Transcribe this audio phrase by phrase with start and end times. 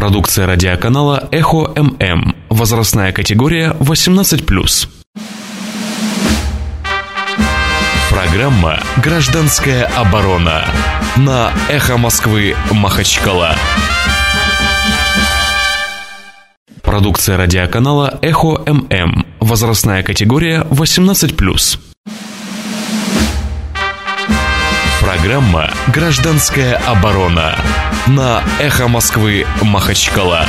[0.00, 2.34] Продукция радиоканала «Эхо ММ».
[2.48, 4.88] Возрастная категория 18+.
[8.08, 10.64] Программа «Гражданская оборона»
[11.18, 13.54] на «Эхо Москвы» Махачкала.
[16.80, 19.26] Продукция радиоканала «Эхо ММ».
[19.40, 21.89] Возрастная категория 18+.
[25.00, 27.56] Программа «Гражданская оборона»
[28.06, 30.44] на «Эхо Москвы» Махачкала.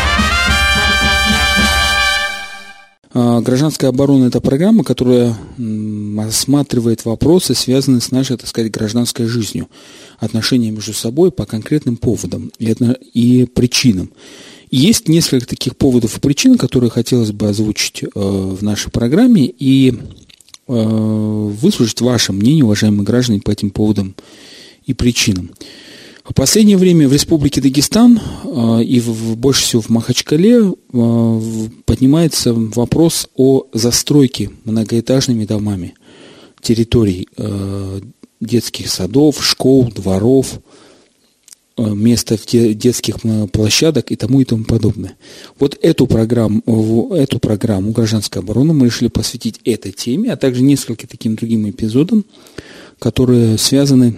[3.13, 5.38] А, Гражданская оборона– это программа, которая
[6.20, 9.70] осматривает вопросы, связанные с нашей, так сказать, гражданской жизнью,
[10.20, 14.11] отношения между собой по конкретным поводам и, причинам.
[14.70, 19.97] Есть несколько таких поводов и причин, которые хотелось бы озвучить э, в нашей программе и
[20.71, 24.16] выслушать ваше мнение, уважаемые граждане, по этим поводам
[24.85, 25.52] и причинам.
[26.23, 31.41] В последнее время в Республике Дагестан э, и в, больше всего в Махачкале э,
[31.85, 35.95] поднимается вопрос о застройке многоэтажными домами
[36.61, 38.02] территорий э,
[38.39, 40.59] детских садов, школ, дворов,
[41.77, 43.17] места в детских
[43.52, 45.16] площадок и тому и тому подобное.
[45.59, 46.61] Вот эту программу,
[47.14, 52.25] эту программу гражданской обороны мы решили посвятить этой теме, а также нескольким таким другим эпизодам,
[52.99, 54.16] которые связаны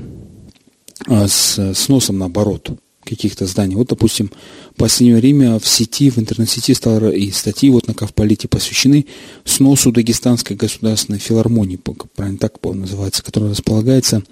[1.08, 2.72] а, с сносом, наоборот,
[3.04, 3.76] каких-то зданий.
[3.76, 4.31] Вот, допустим,
[4.72, 9.06] в последнее время в сети, в интернет-сети стало и статьи вот на Кавполите посвящены
[9.44, 11.80] сносу Дагестанской государственной филармонии,
[12.16, 14.24] правильно так называется, которая располагается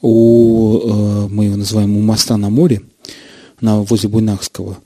[0.00, 2.82] у, э, мы его называем, у моста на море,
[3.60, 4.78] на, возле Буйнахского.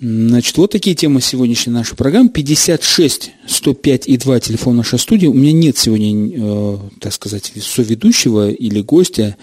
[0.00, 2.28] Значит, вот такие темы сегодняшней нашей программы.
[2.28, 5.28] 56 105 и 2 телефон нашей студии.
[5.28, 9.36] У меня нет сегодня, э, так сказать, соведущего или гостя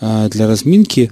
[0.00, 1.10] э, для разминки.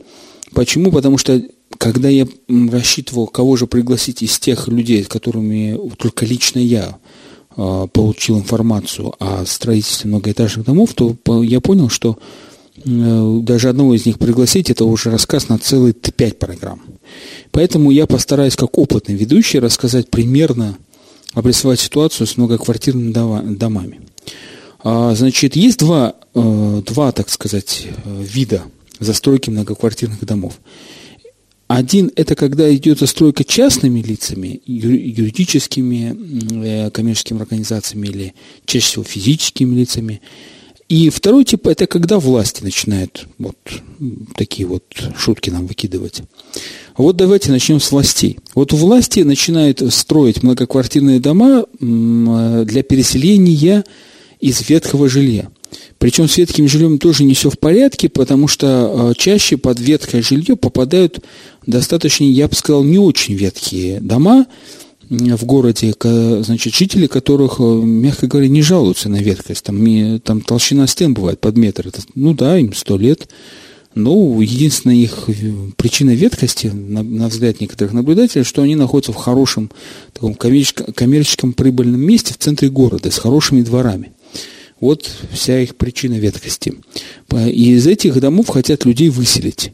[0.52, 0.92] Почему?
[0.92, 1.42] Потому что
[1.78, 2.28] когда я
[2.70, 6.98] рассчитывал, кого же пригласить из тех людей, с которыми только лично я
[7.56, 12.49] э, получил информацию о строительстве многоэтажных домов, то я понял, что Э,
[12.84, 16.82] даже одного из них пригласить, это уже рассказ на целые пять программ.
[17.50, 20.78] Поэтому я постараюсь, как опытный ведущий, рассказать примерно,
[21.34, 23.12] обрисовать ситуацию с многоквартирными
[23.56, 24.00] домами.
[24.82, 28.62] А, значит, есть два, э, два, так сказать, э, вида
[28.98, 30.58] застройки многоквартирных домов.
[31.68, 40.20] Один– это когда идет застройка частными лицами, юридическими, коммерческими организациями или чаще всего физическими лицами–
[40.90, 43.56] и второй тип– это когда власти начинают вот
[44.34, 44.82] такие вот
[45.16, 46.22] шутки нам выкидывать.
[46.96, 48.40] Вот давайте начнем с властей.
[48.56, 53.84] Вот власти начинают строить многоквартирные дома для переселения
[54.40, 55.48] из ветхого жилья.
[55.98, 60.22] Причем с ветхим жильем тоже не все в порядке, потому что а, чаще под ветхое
[60.22, 61.24] жилье попадают
[61.66, 64.46] достаточно, я бы сказал, не очень ветхие дома,
[65.10, 69.64] в городе, значит, жители которых, э, мягко говоря, не жалуются на ветхость.
[69.64, 71.88] Там, там толщина стен бывает под метр.
[71.88, 73.28] Это, ну да, им сто лет.
[73.96, 75.32] Но единственная их э,
[75.76, 79.72] причина ветхости, на, на взгляд некоторых наблюдателей, что они находятся в хорошем
[80.12, 84.12] таком коммерческом, коммерческом прибыльном месте в центре города с хорошими дворами.
[84.80, 86.74] Вот вся их причина ветхости.
[87.34, 89.72] И из этих домов хотят людей выселить.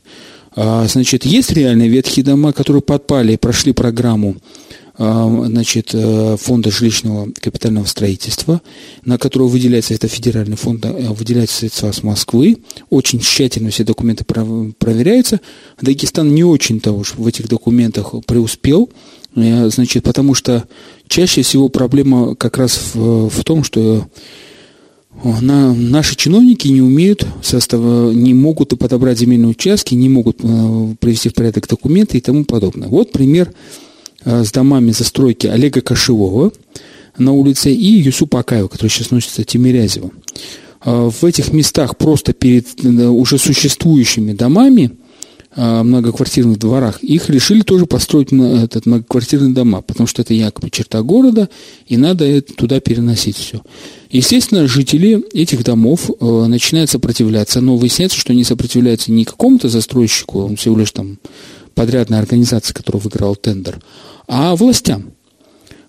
[0.57, 4.37] А, значит, есть реальные ветхие дома, которые подпали и прошли программу
[4.99, 8.63] значит, э, фонда жилищного капитального строительства,
[9.05, 12.59] на которого выделяется, это федеральный фонд, э, выделяются средства с Москвы.
[12.89, 15.41] Очень тщательно все документы проверяются.
[15.81, 18.89] Дагестан не очень-то уж в этих документах преуспел,
[19.35, 20.65] э, значит, потому что
[21.09, 24.09] чаще всего проблема как раз в, в том, что
[25.23, 27.81] на, наши чиновники не умеют, состав,
[28.15, 32.89] не могут подобрать земельные участки, не могут привести в порядок документы и тому подобное.
[32.89, 33.51] Вот пример
[34.27, 36.53] с домами застройки Олега Кошевого
[37.17, 40.11] на улице и Юсупа Акаева, который сейчас носится Тимирязева.
[40.85, 44.93] Э, в этих местах просто перед э, уже существующими домами
[45.59, 51.49] многоквартирных дворах, их решили тоже построить этот, многоквартирные дома, потому что это якобы черта города,
[51.87, 53.63] и надо туда переносить все.
[54.11, 60.57] Естественно, жители этих домов начинают сопротивляться, но выясняется, что они сопротивляются не какому-то застройщику, он
[60.57, 61.17] всего лишь там
[61.77, 63.79] подрядная организация, которая выиграла тендер,
[64.27, 65.13] а властям.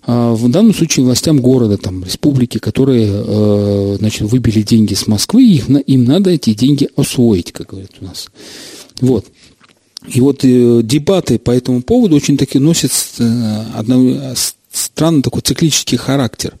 [0.06, 5.42] А, в данном случае властям города, там, республики, которые э, значит, выбили деньги с Москвы,
[5.44, 8.28] их, им надо эти деньги освоить, как говорят у нас.
[9.00, 9.26] Вот.
[10.06, 14.34] И вот э, дебаты по этому поводу очень таки носят э, одно,
[14.70, 16.54] странный такой циклический характер.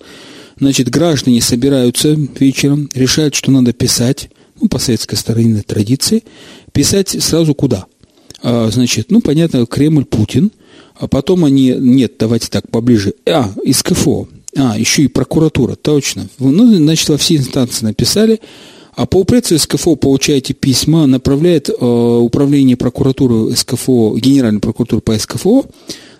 [0.58, 4.30] Значит, граждане собираются вечером, решают, что надо писать,
[4.60, 6.24] ну, по советской старинной традиции,
[6.72, 7.86] писать сразу куда?
[8.42, 10.50] А, значит, ну, понятно, Кремль, Путин–
[10.98, 16.28] а потом они, нет, давайте так, поближе, а, из КФО, а, еще и прокуратура, точно.
[16.38, 18.40] Ну, значит, во все инстанции написали,
[18.94, 25.66] а по упрецу СКФО получаете письма, направляет э, управление прокуратуры СКФО, Генеральной прокуратуры по СКФО,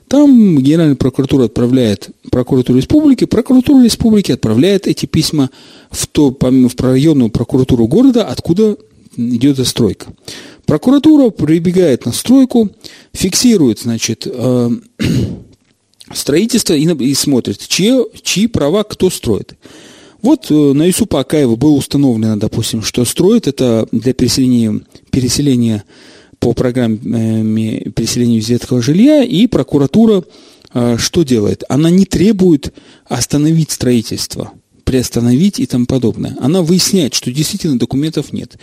[0.06, 5.50] там Генеральная прокуратура отправляет прокуратуру республики, прокуратура республики отправляет эти письма
[5.91, 8.76] в, то, в районную прокуратуру города, откуда
[9.17, 10.06] идет застройка.
[10.69, 12.69] Прокуратура прибегает на стройку,
[13.15, 14.70] фиксирует, значит, э,
[16.12, 19.55] строительство и, и смотрит, чьи, чьи права кто строит.
[20.20, 25.85] Вот э, на Юсупа Акаева было установлено, допустим, что строит это для переселения, переселения
[26.38, 30.23] по программе переселения ветхого жилья, и прокуратура
[30.75, 31.64] э, что делает?
[31.71, 32.75] Она не требует
[33.06, 34.53] остановить строительство,
[34.88, 36.35] приостановить и тому подобное.
[36.40, 38.56] Она выясняет, что действительно документов нет,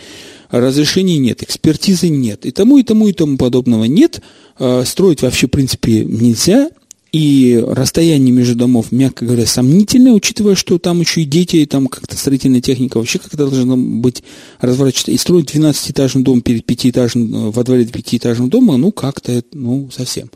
[0.50, 4.20] разрешений нет, экспертизы нет, и тому, и тому, и тому подобного нет.
[4.58, 6.70] Э, строить вообще, в принципе, нельзя,
[7.12, 11.86] и расстояние между домов, мягко говоря, сомнительное, учитывая, что там еще и дети, и там
[11.86, 14.24] как-то строительная техника вообще как-то должна быть
[14.60, 15.12] разворачиваться.
[15.12, 20.28] И строить 12-этажный дом перед пятиэтажным, э, во дворе пятиэтажного дома, ну, как-то, ну, совсем.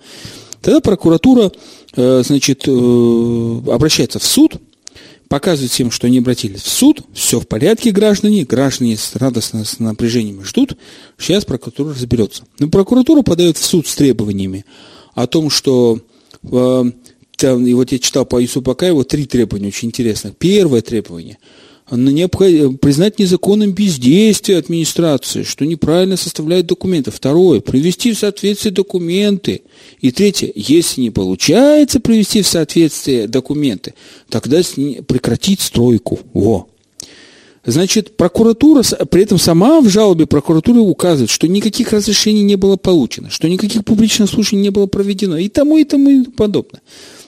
[0.63, 1.51] Тогда прокуратура,
[1.97, 4.61] э, значит, э, обращается в суд,
[5.31, 9.79] показывает всем, что они обратились в суд, все в порядке, граждане, граждане с радостно, с
[9.79, 10.77] напряжением ждут,
[11.19, 12.43] сейчас прокуратура разберется.
[12.59, 14.65] Но прокуратура подает в суд с требованиями
[15.15, 16.01] о том, что
[16.43, 20.37] там, и вот я читал по Юсупу Акаеву три требования очень интересных.
[20.37, 21.39] Первое требование
[21.97, 22.81] необход...
[22.81, 27.11] признать незаконным бездействие администрации, что неправильно составляет документы.
[27.11, 29.63] Второе, привести в соответствие документы.
[30.01, 33.95] И третье, если не получается привести в соответствие документы,
[34.29, 34.61] тогда
[35.07, 36.21] прекратить стройку.
[36.33, 36.69] Во.
[37.65, 43.29] Значит, прокуратура, при этом сама в жалобе прокуратуры указывает, что никаких разрешений не было получено,
[43.29, 46.81] что никаких публичных слушаний не было проведено и тому, и тому, и подобное.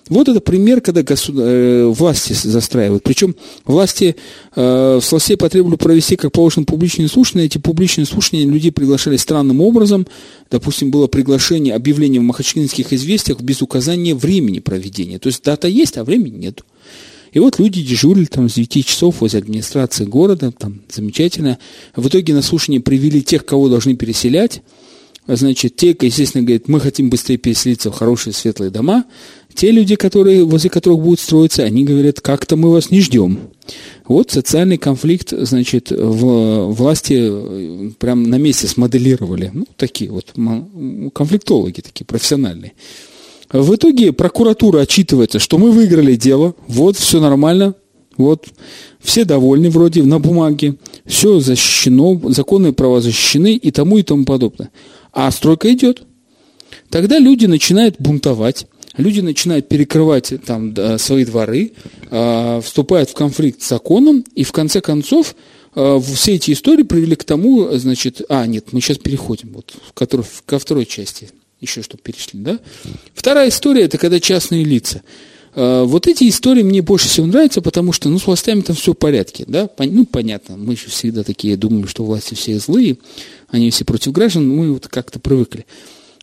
[0.08, 1.44] Вот это пример, когда государ...
[1.46, 3.02] Э, власти застраивают.
[3.02, 4.16] Причем власти
[4.54, 7.44] э, в Сласе потребовали провести, как положено, публичные слушания.
[7.44, 10.06] Эти публичные слушания людей приглашали странным образом.
[10.50, 15.18] Допустим, было приглашение, объявление в махачкалинских известиях без указания времени проведения.
[15.18, 16.62] То есть дата есть, а времени нет.
[17.32, 21.58] И вот люди дежурили там с 9 часов возле администрации города, там замечательно.
[21.96, 24.62] В итоге на слушание привели тех, кого должны переселять.
[25.26, 29.04] Значит, те, естественно, говорят, мы хотим быстрее переселиться в хорошие светлые дома.
[29.54, 33.38] Те люди, которые, возле которых будут строиться, они говорят, как-то мы вас не ждем.
[34.06, 39.50] Вот социальный конфликт, значит, в власти э, прям на месте смоделировали.
[39.52, 40.32] Ну, такие вот
[41.12, 42.72] конфликтологи такие профессиональные.
[43.52, 47.74] В итоге прокуратура отчитывается, что мы выиграли дело, вот, все нормально,
[48.16, 48.46] вот,
[48.98, 54.70] все довольны вроде на бумаге, все защищено, законные права защищены и тому и тому подобное.
[55.12, 56.02] А стройка идет.
[56.88, 58.66] Тогда люди начинают бунтовать,
[58.96, 61.72] люди начинают перекрывать там свои дворы,
[62.10, 65.34] а, вступают в конфликт с законом, и в конце концов
[65.74, 70.58] а, все эти истории привели к тому, значит, а, нет, мы сейчас переходим вот, ко
[70.58, 71.30] второй части
[71.60, 72.58] еще чтобы перешли, да?
[73.14, 75.02] Вторая история– это когда частные лица.
[75.54, 78.96] Вот эти истории мне больше всего нравятся, потому что, ну, с властями там все в
[78.96, 79.70] порядке, да?
[79.78, 82.98] Ну, понятно, мы еще всегда такие думаем, что власти все злые,
[83.48, 85.64] они все против граждан, мы вот как-то привыкли.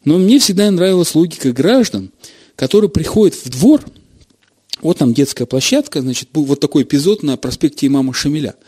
[0.04, 2.12] Но мне всегда нравилась логика граждан,
[2.60, 3.82] которые приходят в двор,
[4.82, 8.56] вот там детская площадка, значит, был вот такой эпизод на проспекте имама Шамиля–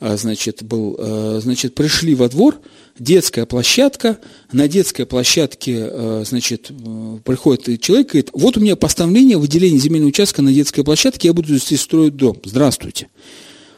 [0.00, 2.60] а, значит, был, а, значит, пришли во двор,
[2.98, 4.18] детская площадка,
[4.52, 6.70] на детской площадке, а, значит,
[7.24, 11.34] приходит человек и говорит, вот у меня постановление выделения земельного участка на детской площадке, я
[11.34, 13.08] буду здесь строить дом, здравствуйте.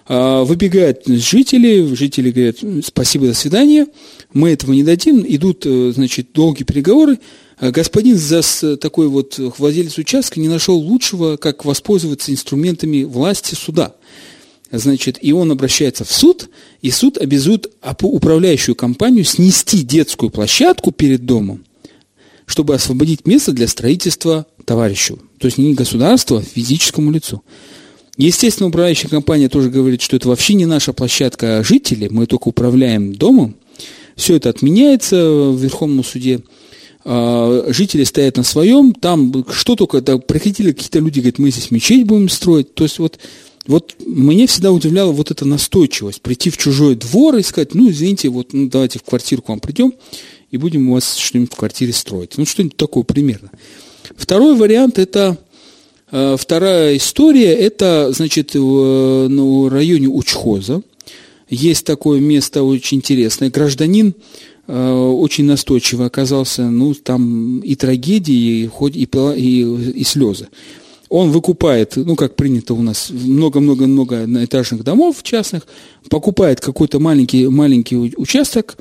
[0.08, 3.88] Выбегают жители, жители говорят, спасибо, до свидания,
[4.32, 7.18] мы этого не дадим, идут, значит, долгие переговоры,
[7.60, 13.94] господин за такой вот владелец участка не нашел лучшего, как воспользоваться инструментами власти суда–
[14.70, 16.48] Значит, и он обращается в суд,
[16.82, 17.70] и суд обязует
[18.02, 21.64] управляющую компанию снести детскую площадку перед домом,
[22.46, 25.20] чтобы освободить место для строительства товарищу.
[25.38, 27.42] То есть не государству, а физическому лицу.
[28.16, 32.48] Естественно, управляющая компания тоже говорит, что это вообще не наша площадка, а жители, мы только
[32.48, 33.54] управляем домом.
[34.16, 35.16] Все это отменяется
[35.50, 36.40] в Верховном суде.
[37.08, 41.70] А, жители стоят на своем, там что только, да, приходили какие-то люди, говорят, мы здесь
[41.70, 42.74] мечеть будем строить.
[42.74, 43.20] То есть вот
[43.68, 48.28] вот мне всегда удивляла вот эта настойчивость, прийти в чужой двор и сказать, ну, извините,
[48.28, 49.92] вот ну, давайте в квартиру к вам придем
[50.50, 52.38] и будем у вас что-нибудь в квартире строить.
[52.38, 53.50] Ну, что-нибудь такое примерно.
[54.16, 55.38] Второй вариант– это
[56.10, 60.82] э, вторая история, это, значит, в ну, районе Учхоза.
[61.48, 63.50] Есть такое место очень интересное.
[63.50, 64.14] Гражданин
[64.66, 69.60] очень настойчиво оказался, ну, там и трагедии, и, хоть, и, и,
[69.92, 70.48] и слезы.
[71.08, 75.66] Он выкупает, ну, как принято у нас, много-много-много этажных домов частных,
[76.10, 78.76] покупает какой-то маленький, маленький участок,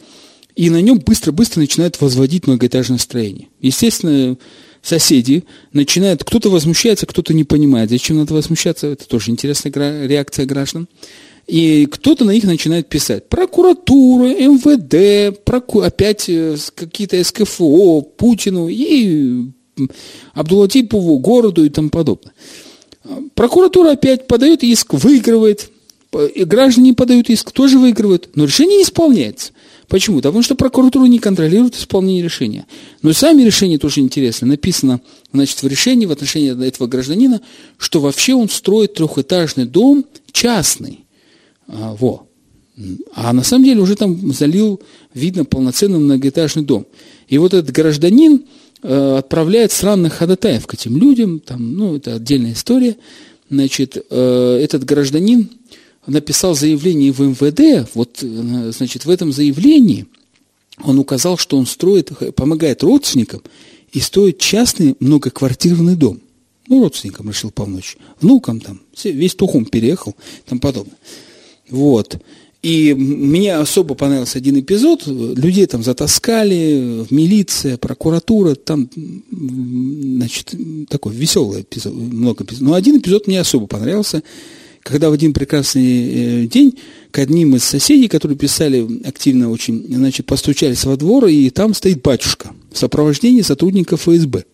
[0.55, 3.49] и на нем быстро-быстро начинает возводить многоэтажное строение.
[3.61, 4.37] Естественно,
[4.81, 10.87] соседи начинают, кто-то возмущается, кто-то не понимает, зачем надо возмущаться, это тоже интересная реакция граждан.
[11.47, 13.29] И кто-то на них начинает писать.
[13.29, 15.81] Прокуратура, МВД, проку...
[15.81, 19.43] опять э, какие-то СКФО, Путину и
[20.33, 22.33] Абдулатипову, городу и тому подобное.
[23.35, 25.69] Прокуратура опять подает иск, выигрывает.
[26.33, 28.29] И граждане подают иск, тоже выигрывают.
[28.35, 29.51] Но решение не исполняется.
[29.87, 30.17] Почему?
[30.17, 32.65] Потому что прокуратура не контролирует исполнение решения.
[33.03, 34.47] Но сами решения тоже интересны.
[34.47, 37.41] Написано, значит, в решении в отношении этого гражданина,
[37.77, 41.04] что вообще он строит трехэтажный дом частный.
[41.67, 42.27] А, во.
[43.13, 44.81] А на самом деле уже там залил,
[45.13, 46.85] видно, полноценный многоэтажный дом.
[47.27, 48.43] И вот этот гражданин
[48.83, 52.97] э, отправляет странных ходатаев к этим людям, там, ну, это отдельная история.
[53.49, 55.49] Значит, э, этот гражданин
[56.05, 60.05] написал заявление в МВД, вот, э, значит, в этом заявлении
[60.83, 63.41] он указал, что он строит, помогает родственникам
[63.93, 66.19] и строит частный многоквартирный дом.
[66.67, 67.95] Ну, родственникам решил помочь.
[68.19, 70.97] Внукам там, весь тухом переехал, там подобное.
[71.69, 72.19] Вот.
[72.61, 75.05] И мне особо понравился один эпизод.
[75.05, 78.55] Людей там затаскали, милиция, прокуратура.
[78.55, 78.89] Там,
[79.31, 80.55] значит,
[80.89, 82.67] такой веселый эпизод, много эпизодов.
[82.67, 84.23] Но один эпизод мне особо понравился
[84.85, 86.77] когда в один прекрасный э, день
[87.09, 92.03] к одним из соседей, которые писали активно очень, значит, постучались во двор, и там стоит
[92.03, 94.45] батюшка в сопровождении сотрудников ФСБ.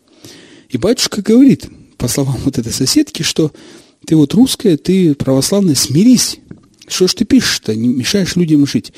[0.70, 3.52] И батюшка говорит, по словам вот этой соседки, что
[4.06, 6.38] ты вот русская, ты православная, смирись.
[6.92, 8.92] Что ж ты пишешь-то, не мешаешь людям жить.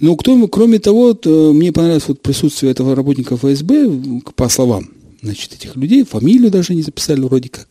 [0.00, 4.90] Но кто, кроме того, мне понравилось вот присутствие этого работника ФСБ, по словам
[5.22, 7.68] значит, этих людей, фамилию даже не записали вроде как.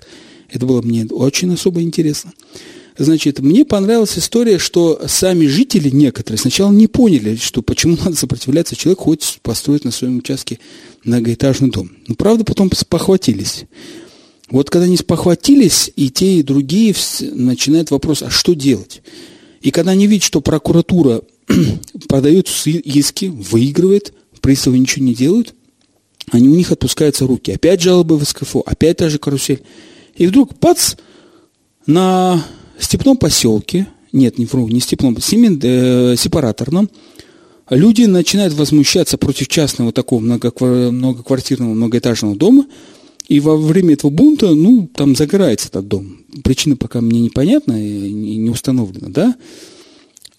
[0.50, 2.34] Это было мне очень особо интересно.
[2.98, 8.76] Значит, мне понравилась история, что сами жители некоторые сначала не поняли, что почему надо сопротивляться,
[8.76, 10.60] человек хочет построить на своем участке
[11.04, 11.92] многоэтажный дом.
[12.08, 13.66] Но правда потом спохватились.
[14.50, 16.96] Вот когда они спохватились, и те, и другие
[17.34, 19.02] начинают вопрос, а что делать?
[19.66, 21.22] И когда они видят, что прокуратура
[22.08, 25.56] подает иски, выигрывает, приставы ничего не делают,
[26.30, 27.52] они, у них отпускаются руки.
[27.52, 29.64] Опять жалобы в СКФО, опять та же карусель.
[30.16, 30.94] И вдруг, бац,
[31.88, 32.46] на
[32.80, 36.92] степном поселке, нет, не вру, не степном, семен, э, сепараторном,
[37.72, 42.68] люди начинают возмущаться против частного такого многоквартирного, многоэтажного дома,
[43.28, 46.20] и во время этого бунта, ну, там загорается этот дом.
[46.44, 49.36] Причина пока мне непонятна и не установлена, да?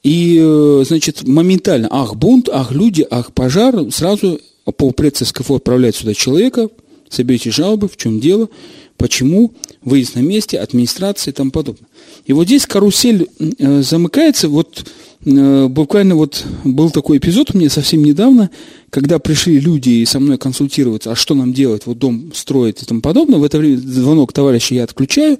[0.02, 4.40] И, э, значит, моментально, ах, бунт, ах, люди, ах, пожар, сразу
[4.76, 6.68] полпред СКФО отправляет сюда человека,
[7.08, 8.48] соберите жалобы, в чем дело,
[8.96, 9.52] почему,
[9.86, 11.88] выезд на месте, администрация и тому подобное.
[12.26, 14.84] И вот здесь карусель э, замыкается, вот
[15.24, 18.50] э, буквально вот был такой эпизод у меня совсем недавно,
[18.90, 22.84] когда пришли люди и со мной консультироваться, а что нам делать, вот дом строить и
[22.84, 23.38] тому подобное.
[23.38, 25.38] В это время звонок товарища я отключаю,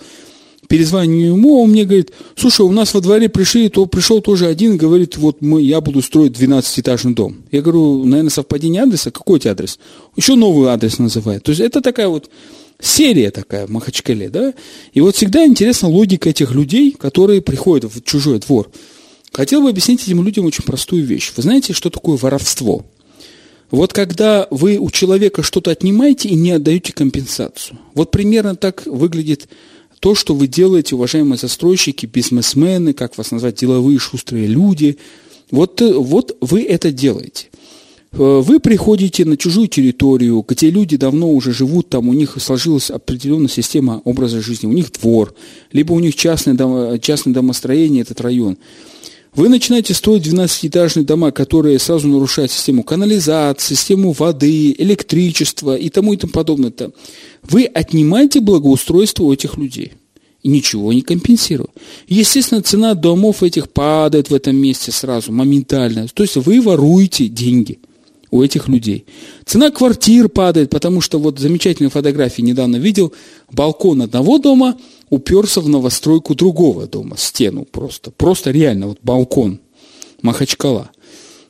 [0.68, 4.76] перезвоню ему, он мне говорит, слушай, у нас во дворе пришли, то пришел тоже один,
[4.76, 7.38] говорит, вот мы, я буду строить 12-этажный дом.
[7.50, 9.80] Я говорю, наверное, совпадение адреса, какой у тебя адрес?
[10.14, 11.42] Еще новый адрес называет.
[11.42, 12.30] То есть это такая вот
[12.80, 14.54] серия такая в Махачкале, да?
[14.92, 18.70] И вот всегда интересна логика этих людей, которые приходят в чужой двор.
[19.32, 21.32] Хотел бы объяснить этим людям очень простую вещь.
[21.36, 22.84] Вы знаете, что такое воровство?
[23.70, 27.78] Вот когда вы у человека что-то отнимаете и не отдаете компенсацию.
[27.94, 29.48] Вот примерно так выглядит
[30.00, 34.98] то, что вы делаете, уважаемые застройщики, бизнесмены, как вас назвать, деловые шустрые люди.
[35.50, 37.48] Вот, вот вы это делаете.
[38.18, 42.90] Э, вы приходите на чужую территорию, где люди давно уже живут, там у них сложилась
[42.90, 45.34] определенная система образа жизни, у них двор,
[45.72, 48.56] либо у них частное, домо, частное домостроение, этот район.
[49.34, 56.14] Вы начинаете строить 12-этажные дома, которые сразу нарушают систему канализации, систему воды, электричества и тому
[56.14, 56.70] и тому подобное.
[56.70, 56.90] -то.
[57.42, 59.92] Вы отнимаете благоустройство у этих людей
[60.42, 61.68] и ничего не компенсируя.
[62.08, 66.08] Естественно, цена домов этих падает в этом месте сразу, моментально.
[66.14, 67.78] То есть вы воруете деньги–
[68.36, 69.06] у этих людей.
[69.44, 73.12] Цена квартир падает, потому что вот замечательные фотографии недавно видел,
[73.50, 74.76] балкон одного дома
[75.10, 79.60] уперся в новостройку другого дома, стену просто, просто реально, вот балкон,
[80.22, 80.90] Махачкала.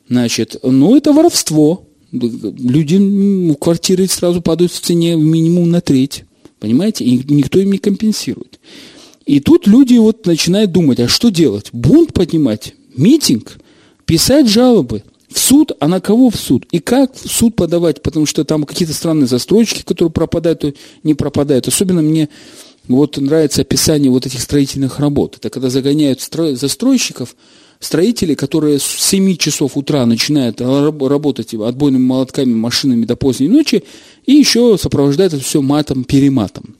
[0.09, 1.83] Значит, ну это воровство.
[2.11, 6.23] Люди, квартиры сразу падают в цене минимум на треть,
[6.59, 8.59] понимаете, и никто им не компенсирует.
[9.25, 11.69] И тут люди вот начинают думать, а что делать?
[11.73, 12.73] Бунт поднимать?
[12.95, 13.57] Митинг?
[14.05, 15.03] Писать жалобы?
[15.31, 16.65] В суд, а на кого в суд?
[16.71, 18.01] И как в суд подавать?
[18.01, 21.67] Потому что там какие-то странные застройщики, которые пропадают, то не пропадают.
[21.67, 22.29] Особенно мне
[22.87, 25.35] вот нравится описание вот этих строительных работ.
[25.37, 27.35] Это когда загоняют застройщиков,
[27.79, 33.83] строители, которые с 7 часов утра начинают работать отбойными молотками, машинами до поздней ночи,
[34.25, 36.77] и еще сопровождают это все матом-перематом.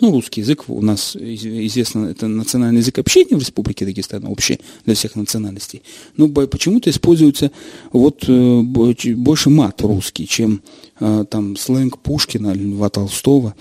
[0.00, 4.94] Ну, русский язык у нас известно, это национальный язык общения в Республике Дагестан, общий для
[4.94, 5.82] всех национальностей.
[6.16, 7.50] Но почему-то используется
[7.92, 10.62] вот э, больше мат русский, чем
[11.00, 13.54] э, там сленг Пушкина, Льва Толстого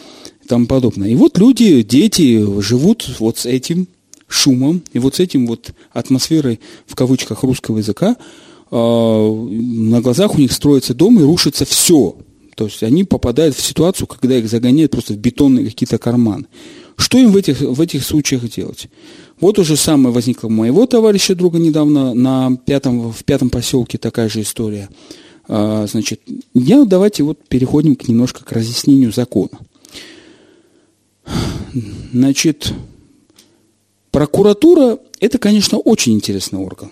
[0.44, 1.10] и тому подобное.
[1.10, 3.88] И вот люди, дети живут вот с этим
[4.28, 8.18] шумом и вот с этим вот атмосферой в кавычках русского языка.
[8.72, 12.18] Э, на глазах у них строится дом и рушится все,
[12.56, 16.46] то есть они попадают в ситуацию, когда их загоняют просто в бетонные какие-то карманы.
[16.98, 18.88] Что им в этих, в этих случаях делать?
[19.42, 24.30] Вот уже самое возникло у моего товарища друга недавно на пятом, в пятом поселке такая
[24.30, 24.90] же история.
[25.50, 26.22] А, значит,
[26.54, 29.60] я давайте вот переходим к немножко к разъяснению закона.
[32.14, 32.74] Значит,
[34.12, 36.92] прокуратура– это, конечно, очень интересный орган.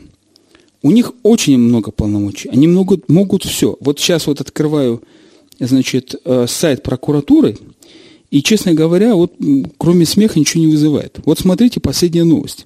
[0.81, 2.49] У них очень много полномочий.
[2.49, 3.77] Они могут, могут все.
[3.79, 5.01] Вот сейчас вот открываю
[5.59, 7.57] значит, э, сайт прокуратуры,
[8.31, 9.33] и, честно говоря, вот
[9.77, 11.19] кроме смеха ничего не вызывает.
[11.25, 12.65] Вот смотрите последняя новость.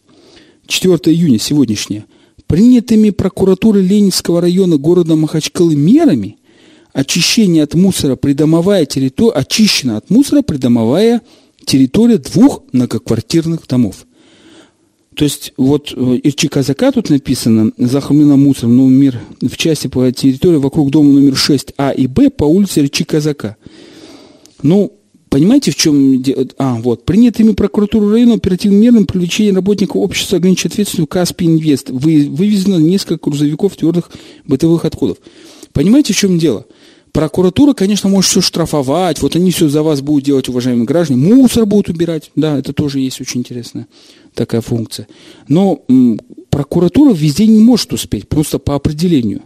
[0.67, 2.06] 4 июня, сегодняшняя.
[2.46, 6.38] Принятыми прокуратурой Ленинского района города Махачкалы мерами
[6.94, 11.22] очищение от мусора придомовая территория, очищена от мусора придомовая
[11.65, 14.08] территория двух многоквартирных домов.
[15.18, 20.12] То есть вот э, Ирчи Казака тут написано, захламлена мусором новый мир в части по
[20.12, 23.58] территории вокруг дома номер 6А и Б по улице Ирчи Казака.
[24.62, 24.94] Ну,
[25.30, 26.24] понимаете, в чем?
[26.60, 27.04] А, вот.
[27.04, 33.32] Принятыми прокуратурой района оперативным мерам привлечение работников общества ограниченной ответственности Каспий Инвест вы, вывезено несколько
[33.32, 34.12] грузовиков твердых
[34.46, 35.18] бытовых отходов.
[35.74, 36.68] Понимаете, в чем дело?
[37.12, 41.66] Прокуратура, конечно, может все штрафовать, вот они все за вас будут делать, уважаемые граждане, мусор
[41.66, 43.88] будут убирать, да, это тоже есть очень интересная
[44.38, 45.08] такая функция.
[45.47, 45.84] Но
[46.50, 49.41] прокуратура везде не может успеть, просто по определению.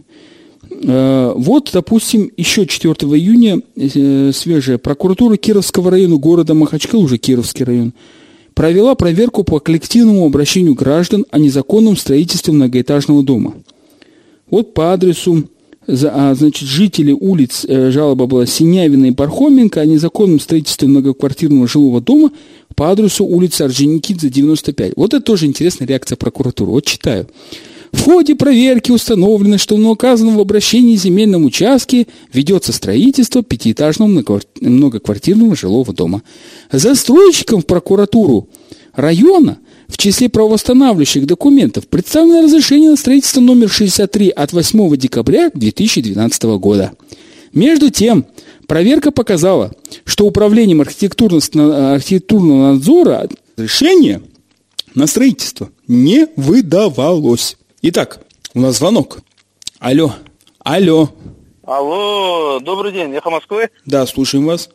[0.70, 7.64] Э, вот, допустим, еще 4 июня э, свежая прокуратура Кировского района города Махачкал, уже Кировский
[7.64, 7.92] район,
[8.54, 13.54] провела проверку по коллективному обращению граждан о незаконном строительстве многоэтажного дома.
[14.50, 15.48] Вот по адресу
[15.86, 22.30] значит, жители улиц, э, жалоба была Синявина и Пархоменко о незаконном строительстве многоквартирного жилого дома
[22.76, 24.92] по адресу улица Орджоникидзе, 95.
[24.96, 26.70] Вот это тоже интересная реакция прокуратуры.
[26.70, 27.26] Вот читаю.
[27.92, 34.22] В ходе проверки установлено, что на указанном в обращении земельном участке ведется строительство пятиэтажного
[34.60, 36.22] многоквартирного жилого дома.
[36.70, 38.48] Застройщиком в прокуратуру
[38.94, 39.58] района–
[39.92, 46.92] в числе правовосстанавливающих документов представлено разрешение на строительство номер 63 от 8 декабря 2012 года.
[47.52, 48.24] Между тем,
[48.66, 49.70] проверка показала,
[50.06, 53.28] что управлением архитектурного, архитектурного надзора
[53.58, 54.22] решение
[54.94, 57.58] на строительство не выдавалось.
[57.82, 58.20] Итак,
[58.54, 59.20] у нас звонок.
[59.78, 60.14] Алло.
[60.60, 61.10] Алло.
[61.64, 63.68] Алло, добрый день, Эхо Москвы?
[63.84, 64.70] Да, слушаем вас.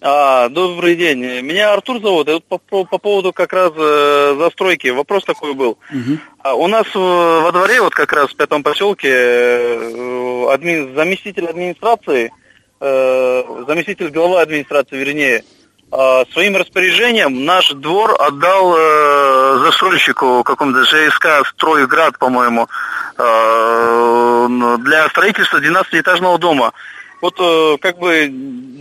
[0.00, 1.18] А, добрый день.
[1.42, 2.28] Меня Артур зовут.
[2.28, 5.78] И вот по, по, по поводу как раз э, застройки вопрос такой был.
[5.90, 6.18] Угу.
[6.44, 11.46] А, у нас в, во дворе, вот как раз в пятом поселке, э, админ, заместитель
[11.46, 12.32] администрации,
[12.80, 15.42] э, заместитель главы администрации, вернее,
[15.90, 22.68] э, своим распоряжением наш двор отдал э, застройщику какому-то ЖСК «Стройград», по-моему,
[23.16, 24.46] э,
[24.78, 26.72] для строительства 12-этажного дома
[27.20, 28.28] вот э, как бы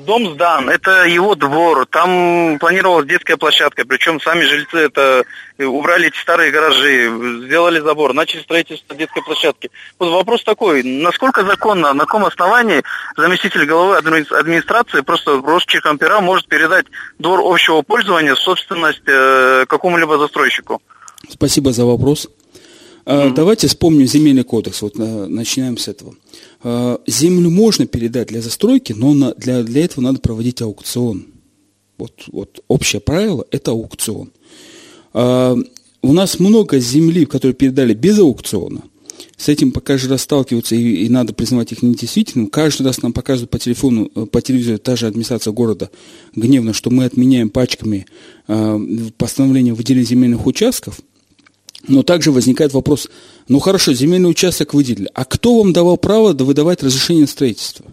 [0.07, 5.25] дом сдан, это его двор, там планировалась детская площадка, причем сами жильцы это
[5.57, 9.69] э, убрали эти старые гаражи, сделали забор, начали строительство детской площадки.
[9.99, 12.83] Вот вопрос такой, насколько законно, на каком основании
[13.17, 16.85] заместитель главы администрации просто росчерком пера может передать
[17.19, 20.81] двор общего пользования в собственность э, какому-либо застройщику?
[21.29, 22.29] Спасибо за вопрос.
[23.05, 23.33] Mm-hmm.
[23.33, 24.81] Давайте вспомним земельный кодекс.
[24.81, 26.13] Вот начинаем с этого.
[26.69, 31.27] А, землю можно передать для застройки, но для, для этого надо проводить аукцион.
[31.97, 34.33] Вот, вот общее правило– это аукцион.
[35.13, 35.55] А,
[36.01, 38.81] у нас много земли, которые передали без аукциона.
[39.37, 42.47] С этим каждый раз сталкиваются, и, и надо признавать их недействительным.
[42.47, 45.89] Каждый раз нам показывают по телефону, э, по телевизору, та же администрация города
[46.35, 48.07] гневно, что мы отменяем пачками
[48.49, 48.79] э,
[49.17, 50.99] постановление о выделении земельных участков–
[51.87, 53.09] но также возникает вопрос,
[53.47, 57.85] ну хорошо, земельный участок выделили, а кто вам давал право выдавать разрешение на строительство?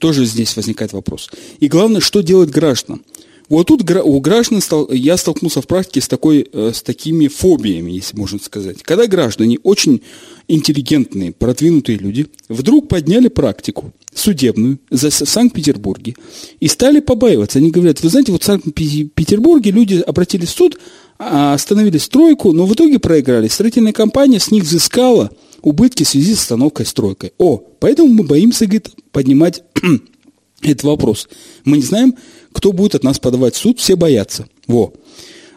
[0.00, 1.30] Тоже здесь возникает вопрос.
[1.60, 3.02] И главное, что делать гражданам?
[3.48, 8.16] Вот тут у граждан я столкнулся в практике с, такой, э, с такими фобиями, если
[8.16, 8.82] можно сказать.
[8.82, 10.00] Когда граждане, очень
[10.48, 16.16] интеллигентные, продвинутые люди, вдруг подняли практику судебную в Санкт-Петербурге
[16.60, 17.58] и стали побаиваться.
[17.58, 20.78] Они говорят, вы знаете, вот в Санкт-Петербурге люди обратились в суд,
[21.18, 23.48] остановили стройку, но в итоге проиграли.
[23.48, 25.30] Строительная компания с них взыскала
[25.62, 27.32] убытки в связи с остановкой стройкой.
[27.38, 29.62] О, поэтому мы боимся, говорит, поднимать
[30.62, 31.28] этот вопрос.
[31.64, 32.14] Мы не знаем,
[32.52, 34.46] кто будет от нас подавать в суд, все боятся.
[34.66, 34.92] Во.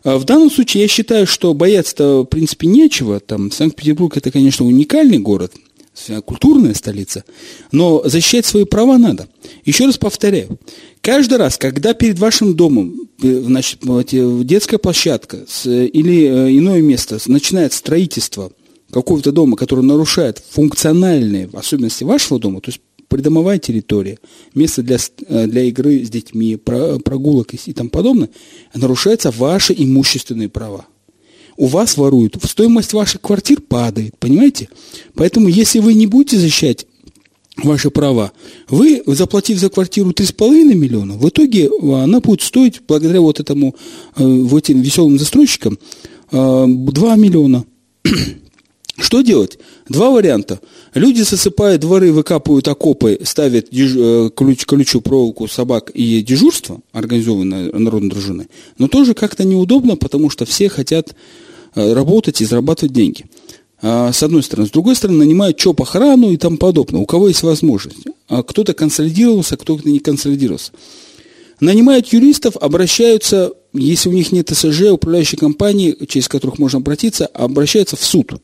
[0.04, 3.20] А в данном случае я считаю, что бояться-то, в принципе, нечего.
[3.20, 5.54] Там Санкт-Петербург– это, конечно, уникальный город,
[6.26, 7.24] культурная столица,
[7.72, 9.28] но защищать свои права надо.
[9.66, 10.60] Еще раз повторяю,
[11.08, 13.80] каждый раз, когда перед вашим домом, э, значит,
[14.46, 18.52] детская площадка или э, иное место начинает строительство
[18.92, 24.20] какого-то дома, который нарушает функциональные особенности вашего дома, то есть придомовая территория,
[24.54, 24.98] место для,
[25.30, 28.30] э, для игры с детьми, прогулок и тому подобное,
[28.76, 30.88] нарушаются ваши имущественные права.
[31.56, 34.68] У вас воруют, стоимость ваших квартир падает, понимаете?
[35.16, 36.86] Поэтому, если вы не будете защищать
[37.64, 38.32] ваши права,
[38.70, 43.76] вы, заплатив за квартиру 3,5 миллиона, в итоге она будет стоить, благодаря вот этому,
[44.16, 45.78] э, вот этим веселым застройщикам,
[46.32, 47.66] 2 э, миллиона.
[49.00, 49.60] Что делать?
[49.88, 50.60] Два варианта.
[50.96, 53.94] Люди засыпают дворы, выкапывают окопы, ставят деж...
[53.96, 60.30] Э, ключ, колючую проволоку собак и дежурство, организованное народной дружиной, но тоже как-то неудобно, потому
[60.30, 61.16] что все хотят
[61.76, 63.26] работать и зарабатывать деньги.
[63.82, 64.68] А, с одной стороны.
[64.68, 67.02] С другой стороны, нанимают ЧОП охрану и тому подобное.
[67.02, 68.00] У кого есть возможность.
[68.28, 70.72] А кто-то консолидировался, кто-то не консолидировался.
[71.60, 77.96] Нанимают юристов, обращаются, если у них нет СЖ, управляющей компании, через которых можно обратиться, обращаются
[77.96, 78.34] в суд–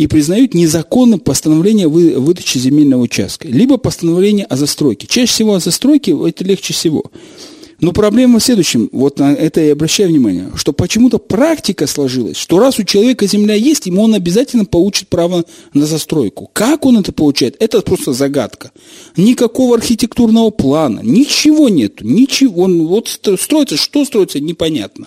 [0.00, 5.06] и признают незаконным постановление вы, выдачи земельного участка, либо постановление о застройке.
[5.06, 7.04] Чаще всего о застройке это легче всего.
[7.80, 12.58] Но проблема в следующем, вот на это я обращаю внимание, что почему-то практика сложилась, что
[12.58, 16.50] раз у человека земля есть, ему он обязательно получит право на застройку.
[16.52, 18.70] Как он это получает, это просто загадка.
[19.16, 22.64] Никакого архитектурного плана, ничего нет, ничего.
[22.64, 25.06] Он вот строится, что строится, непонятно.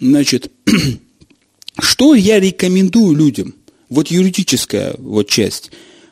[0.00, 0.50] Значит,
[1.78, 3.54] что я рекомендую людям?
[3.90, 5.70] Вот юридическая вот часть.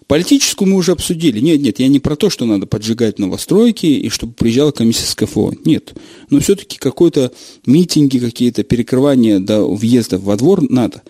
[0.09, 1.39] Политическую мы уже обсудили.
[1.39, 5.15] Нет, нет, я не про то, что надо поджигать новостройки и чтобы приезжала комиссия с
[5.15, 5.53] КФО.
[5.67, 5.93] Нет.
[6.31, 7.31] Но все-таки какой-то
[7.67, 11.03] митинги, какие-то перекрывания до въезда во двор надо.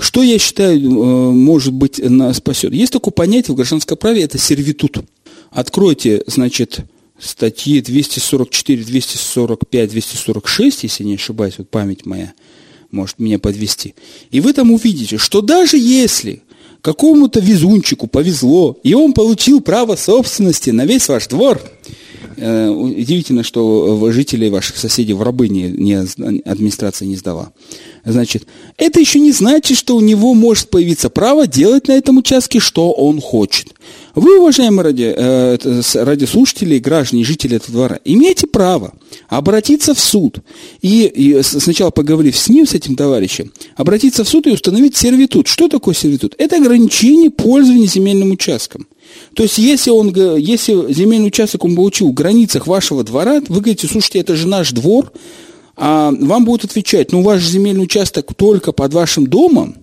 [0.00, 2.74] Что, я считаю, э, может быть, нас спасет?
[2.74, 4.98] Есть такое понятие в гражданском праве, это сервитут.
[5.52, 6.80] Откройте, значит,
[7.20, 12.32] статьи 244, 245, 246, если не ошибаюсь, вот память моя–
[12.90, 13.94] может меня подвести.
[14.30, 16.42] И вы там увидите, что даже если
[16.82, 21.60] какому-то везунчику повезло, и он получил право собственности на весь ваш двор,
[22.36, 25.94] э, удивительно, что жителей ваших соседей в рабы не, не,
[26.44, 27.52] администрация не сдала.
[28.04, 32.60] Значит, это еще не значит, что у него может появиться право делать на этом участке,
[32.60, 33.74] что он хочет.
[34.18, 35.58] Вы, уважаемые ради, э,
[35.94, 38.92] радиослушатели, граждане, жители этого двора, имеете право
[39.28, 40.40] обратиться в суд
[40.82, 45.46] и, и сначала поговорив с ним, с этим товарищем, обратиться в суд и установить сервитут.
[45.46, 46.34] Что такое сервитут?
[46.36, 48.88] Это ограничение пользования земельным участком.
[49.34, 53.86] То есть, если, он, если земельный участок он получил в границах вашего двора, вы говорите,
[53.86, 55.12] слушайте, это же наш двор,
[55.76, 59.76] а вам будут отвечать, ну, ваш земельный участок только под вашим домом,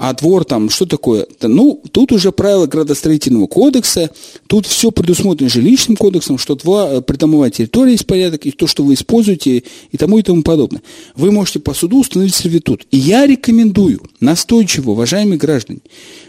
[0.00, 1.26] а двор там, что такое?
[1.42, 4.08] Ну, тут уже правила градостроительного кодекса,
[4.46, 8.82] тут все предусмотрено жилищным кодексом, что два, э, придомовая территория есть порядок, и то, что
[8.82, 10.80] вы используете, и тому и тому подобное.
[11.16, 12.86] Вы можете по суду установить сервитут.
[12.90, 15.80] И я рекомендую, настойчиво, уважаемые граждане,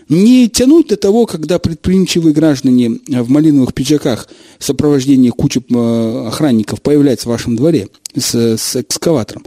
[0.09, 4.27] не тянуть до того, когда предприимчивые граждане в малиновых пиджаках
[4.59, 9.45] в сопровождении кучи э, охранников появляются в вашем дворе с, с экскаватором.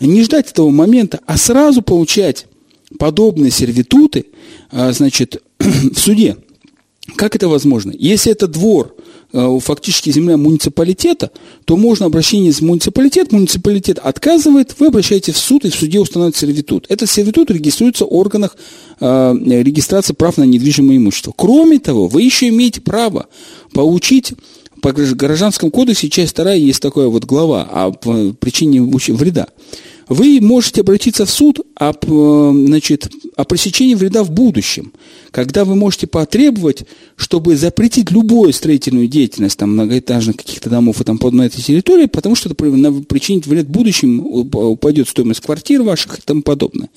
[0.00, 2.46] Не ждать этого момента, а сразу получать
[2.98, 4.26] подобные сервитуты,
[4.70, 6.36] а, значит, в суде.
[7.16, 7.92] Как это возможно?
[7.98, 8.94] Если это двор,
[9.32, 11.30] а, фактически земля муниципалитета,
[11.64, 16.36] то можно обращение в муниципалитет, муниципалитет отказывает, вы обращаетесь в суд, и в суде установят
[16.36, 16.86] сервитут.
[16.88, 18.56] Этот сервитут регистрируется в органах
[19.00, 21.32] э, регистрации прав на недвижимое имущество.
[21.36, 23.26] Кроме того, вы еще имеете право
[23.72, 24.34] получить
[24.80, 29.48] по гражданскому кодексу, часть вторая, есть такая вот глава о причине вреда
[30.10, 34.92] вы можете обратиться в суд об, э, значит, о пресечении вреда в будущем,
[35.30, 36.82] когда вы можете потребовать,
[37.14, 42.34] чтобы запретить любую строительную деятельность там, многоэтажных каких-то домов и там на этой территории, потому
[42.34, 46.90] что это причинит вред в будущем, упадет стоимость квартир ваших и тому подобное.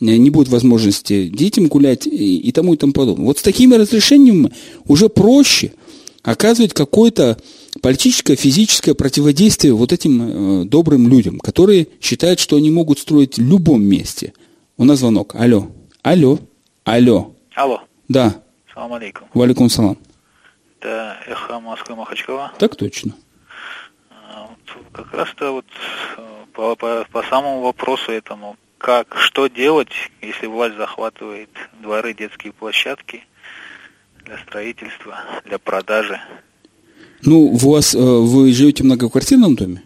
[0.00, 3.26] Э, не будет возможности детям гулять и тому и тому подобное.
[3.26, 4.52] Вот с такими разрешениями
[4.86, 5.72] уже проще–
[6.22, 7.38] оказывать какое-то
[7.82, 13.42] политическое, физическое противодействие вот этим э, добрым людям, которые считают, что они могут строить в
[13.42, 14.32] любом месте.
[14.76, 15.34] У нас звонок.
[15.34, 15.70] Алло.
[16.02, 16.38] Алло.
[16.84, 17.34] Алло.
[17.54, 17.82] Алло.
[18.08, 18.42] Да.
[18.72, 19.28] Салам алейкум.
[19.34, 19.98] Валикум салам.
[20.80, 22.52] Это эхо Москвы Махачкала.
[22.58, 23.14] Так точно.
[24.10, 24.48] А,
[24.92, 25.66] Как раз-то вот
[26.16, 31.50] э, по, по, по самому вопросу этому, как, что делать, если власть захватывает
[31.82, 33.24] дворы, детские площадки
[34.30, 36.16] для строительства, для продажи.
[37.22, 39.82] Ну, у вас, э, вы живете в многоквартирном доме?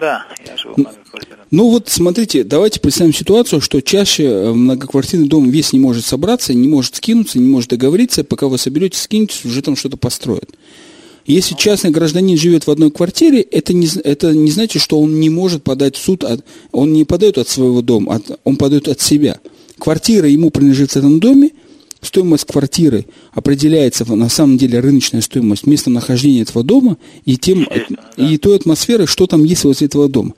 [0.00, 1.46] Да, я живу в многоквартирном.
[1.50, 6.54] Ну вот смотрите, давайте представим ситуацию, что чаще э, многоквартирный дом весь не может собраться,
[6.54, 10.50] не может скинуться, не может договориться, пока вы соберетесь, скинетесь, уже там что-то построят.
[11.26, 15.28] Если частный гражданин живет в одной квартире, это не, это не значит, что он не
[15.30, 19.00] может подать в суд, от- он не подает от своего дома, от- он подает от
[19.02, 19.40] себя.
[19.78, 21.50] Квартира ему принадлежит в этом доме,
[22.04, 27.98] стоимость квартиры определяется на самом деле рыночная стоимость местонахождения этого дома и, тем, да.
[28.16, 30.34] и той атмосферы, что там есть возле этого дома.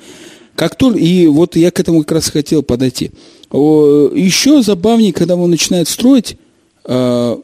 [0.55, 3.11] Как только, и вот я к этому как раз хотел подойти.
[3.53, 6.39] Еще забавнее, когда он начинает строить,
[6.85, 7.39] а,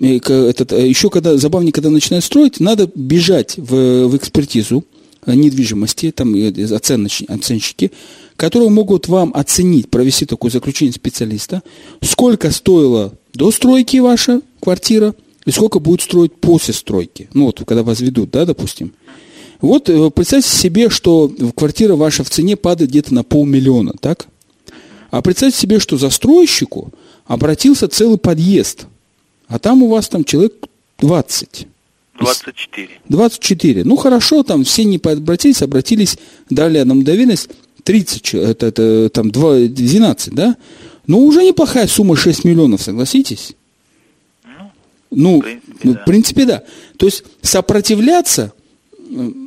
[0.00, 4.84] этот, э, еще когда забавнее, когда начинают строить, надо бежать в, в экспертизу
[5.26, 7.92] э, недвижимости, там э, оценочни- оценщики,
[8.40, 11.62] которые могут вам оценить, провести такое заключение специалиста,
[12.00, 17.28] сколько стоила до стройки ваша квартира и сколько будет строить после стройки.
[17.34, 18.94] Ну вот, когда вас ведут, да, допустим.
[19.60, 24.26] Вот э, представьте себе, что квартира ваша в цене падает где-то на полмиллиона, так?
[25.10, 26.94] А представьте себе, что застройщику
[27.26, 28.86] обратился целый подъезд,
[29.48, 30.54] а там у вас там человек
[31.00, 31.66] 20.
[32.18, 32.88] 24.
[33.06, 33.84] 24.
[33.84, 36.16] Ну хорошо, там все не обратились, обратились,
[36.48, 40.56] дали на мгновенность 30, че- это, это там 2, 12, да?
[41.06, 43.54] Ну уже неплохая сумма 6 миллионов, согласитесь?
[45.10, 46.00] Ну, в принципе, ну, да.
[46.00, 46.62] в принципе, да.
[46.96, 48.52] То есть сопротивляться,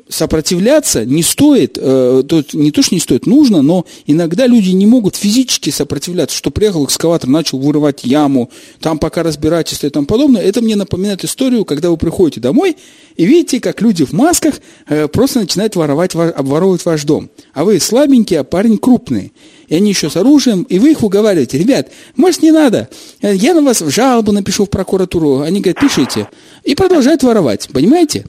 [0.10, 4.86] сопротивляться не стоит, э, то не то, что не стоит, нужно, но иногда люди не
[4.86, 8.50] могут физически сопротивляться, что приехал экскаватор, начал вырывать яму,
[8.80, 10.42] там пока разбирательство и тому подобное.
[10.42, 12.78] Это мне напоминает историю, когда вы приходите домой
[13.16, 14.56] и видите, как люди в масках
[14.88, 17.30] э, просто начинают воровать, ва- обворовывать ваш дом.
[17.54, 19.34] А вы слабенький, а парень крупный.
[19.68, 22.90] И они еще с оружием, и вы их уговариваете, ребят, может не надо,
[23.22, 25.40] Э, я на вас жалобу напишу в прокуратуру.
[25.42, 26.28] Они говорят, пишите.
[26.64, 28.26] И продолжают воровать, понимаете?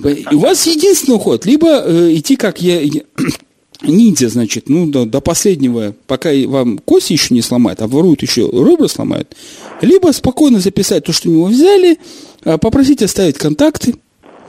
[0.00, 2.80] У вас единственный уход, либо э, идти как я,
[3.82, 8.42] ниндзя, значит, ну, до, до последнего, пока вам кости еще не сломают, а воруют еще
[8.42, 9.34] ребра сломают,
[9.82, 11.98] либо спокойно записать то, что у него взяли,
[12.44, 13.96] а, попросить оставить контакты,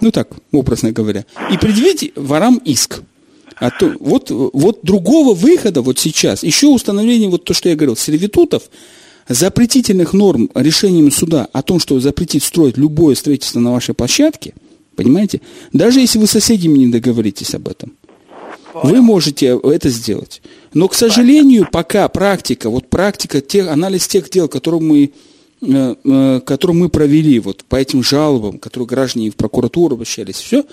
[0.01, 3.01] ну так, образно говоря, и предъявить ворам иск.
[3.55, 7.97] А то, вот, вот другого выхода вот сейчас, еще установление, вот то, что я говорил,
[7.97, 8.63] сервитутов,
[9.27, 14.53] запретительных норм решением суда о том, что запретить строить любое строительство на вашей площадке,
[14.99, 15.39] понимаете,
[15.71, 17.93] даже если вы с соседями не договоритесь об этом,
[18.73, 20.41] вы можете это сделать.
[20.73, 25.11] Но, к сожалению, пока практика, вот практика, тех, анализ тех дел, которые мы,
[25.61, 30.65] э, э, которые мы провели вот по этим жалобам, которые граждане в прокуратуру обращались, все,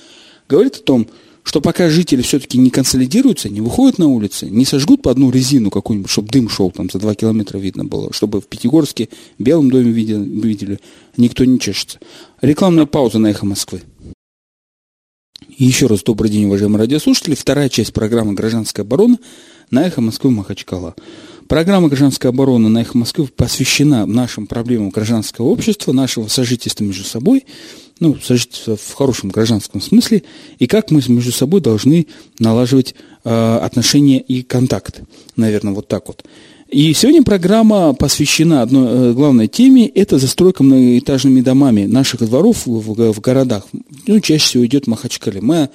[0.48, 1.06] говорит о том,
[1.44, 5.70] что пока жители все-таки не консолидируются, не выходят на улицы, не сожгут по одну резину
[5.70, 9.08] какую-нибудь, чтобы дым шел там за два километра видно было, чтобы в Пятигорске,
[9.38, 10.80] в Белом доме видели, видели,
[11.16, 12.00] никто не чешется.
[12.40, 13.82] Рекламная пауза на «Эхо Москвы».
[15.58, 17.34] Еще раз добрый день, уважаемые радиослушатели.
[17.34, 19.18] Вторая часть программы «Гражданская оборона»
[19.70, 20.94] на «Эхо Москвы» Махачкала.
[21.48, 27.46] Программа «Гражданская оборона» на «Эхо Москвы» посвящена нашим проблемам гражданского общества, нашего сожительства между собой,
[28.00, 30.24] ну, сожительства в хорошем гражданском смысле,
[30.58, 32.06] и как мы между собой должны
[32.38, 35.06] налаживать э, отношения и контакты.
[35.36, 36.22] Наверное, вот так вот.
[36.68, 43.12] И сегодня программа посвящена одной э, главной теме– это застройка многоэтажными домами наших дворов в,
[43.12, 43.68] в- городах.
[44.08, 45.40] Ну, чаще всего идет в Махачкале.
[45.40, 45.68] Мы,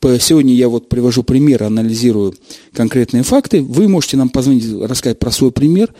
[0.00, 2.34] по- сегодня я вот привожу пример, анализирую
[2.72, 3.60] конкретные факты.
[3.60, 5.92] Вы можете нам позвонить, рассказать про свой пример.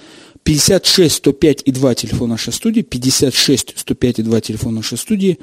[0.45, 5.39] 56 105 и 2 телефон нашей студии, 56 105 и 2 телефон нашей студии.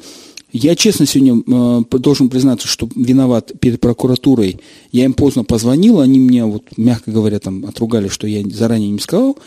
[0.57, 4.61] Я честно сегодня э, должен признаться, что виноват перед прокуратурой.
[4.89, 8.99] Я им поздно позвонил, они мне, вот, мягко говоря, там отругали, что я заранее не
[8.99, 9.37] сказал.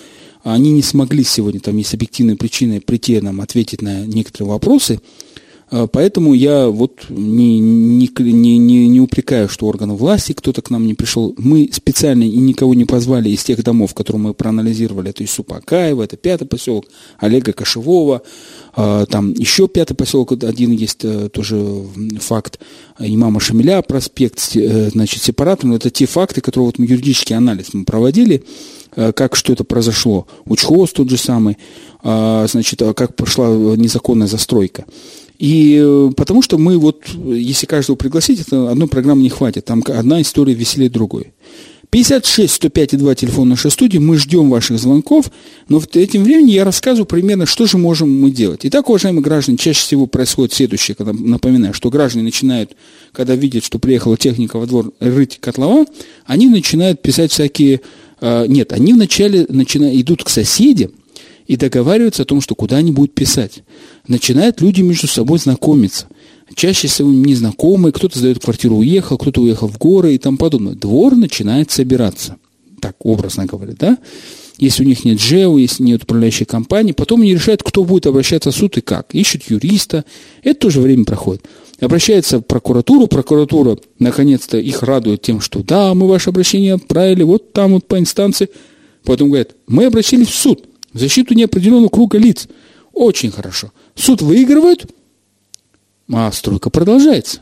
[0.43, 5.01] Они не смогли сегодня, там есть объективные причины, прийти нам ответить на некоторые вопросы.
[5.71, 10.71] Э, Поэтому я вот не, не, не, не, не упрекаю, что органы власти, кто-то к
[10.71, 11.35] нам не пришел.
[11.39, 15.11] Мы специально и никого не позвали из тех домов, которые мы проанализировали.
[15.11, 16.87] Это Исупа Акаева, это пятый поселок,
[17.19, 18.23] Олега Кошевого,
[18.75, 21.85] а, там еще пятый поселок, один есть э, тоже
[22.21, 22.61] факт,
[22.99, 25.77] имама Шамиля, проспект, э, значит, сепараторный.
[25.77, 28.45] Это те факты, которые вот мы юридический анализ мы проводили,
[28.95, 30.27] э, как что это произошло.
[30.45, 31.59] Учхоз тот же самый,
[32.03, 34.85] а, значит, а как прошла незаконная застройка.
[35.39, 39.65] И э, потому что мы вот, если каждого пригласить, это одной программы не хватит.
[39.65, 41.33] Там одна история веселее другой.
[41.91, 43.99] 56 105 и 2 телефон нашей студии.
[43.99, 45.31] Мы ждем ваших звонков.
[45.69, 48.61] Но в этим времени я рассказываю примерно, что же можем мы делать.
[48.65, 52.73] Итак, уважаемые граждане, чаще всего происходит следующее, когда напоминаю, что граждане начинают,
[53.13, 55.87] когда видят, что приехала техника во двор рыть котлован,
[56.27, 57.81] они начинают писать всякие...
[58.21, 60.91] Э, нет, они вначале начинают, идут к соседям
[61.49, 63.65] и договариваются о том, что куда они будут писать.
[64.07, 66.07] Начинают люди между собой знакомиться–
[66.55, 70.75] Чаще всего незнакомые, кто-то сдает квартиру, уехал, кто-то уехал в горы и тому подобное.
[70.75, 72.37] Двор начинает собираться,
[72.81, 73.99] так образно говоря, да?
[74.57, 78.51] Если у них нет ЖЭУ, если нет управляющей компании, потом они решают, кто будет обращаться
[78.51, 79.15] в суд и как.
[79.15, 80.05] Ищут юриста,
[80.43, 81.45] это тоже время проходит.
[81.79, 87.53] Обращается в прокуратуру, прокуратура, наконец-то, их радует тем, что да, мы ваше обращение отправили, вот
[87.53, 88.49] там вот по инстанции.
[89.05, 92.49] Потом говорят, мы обращались в суд, защиту неопределенного круга лиц.
[92.93, 93.73] Очень хорошо.
[93.95, 94.87] Суд выигрывает,
[96.13, 97.41] а стройка продолжается.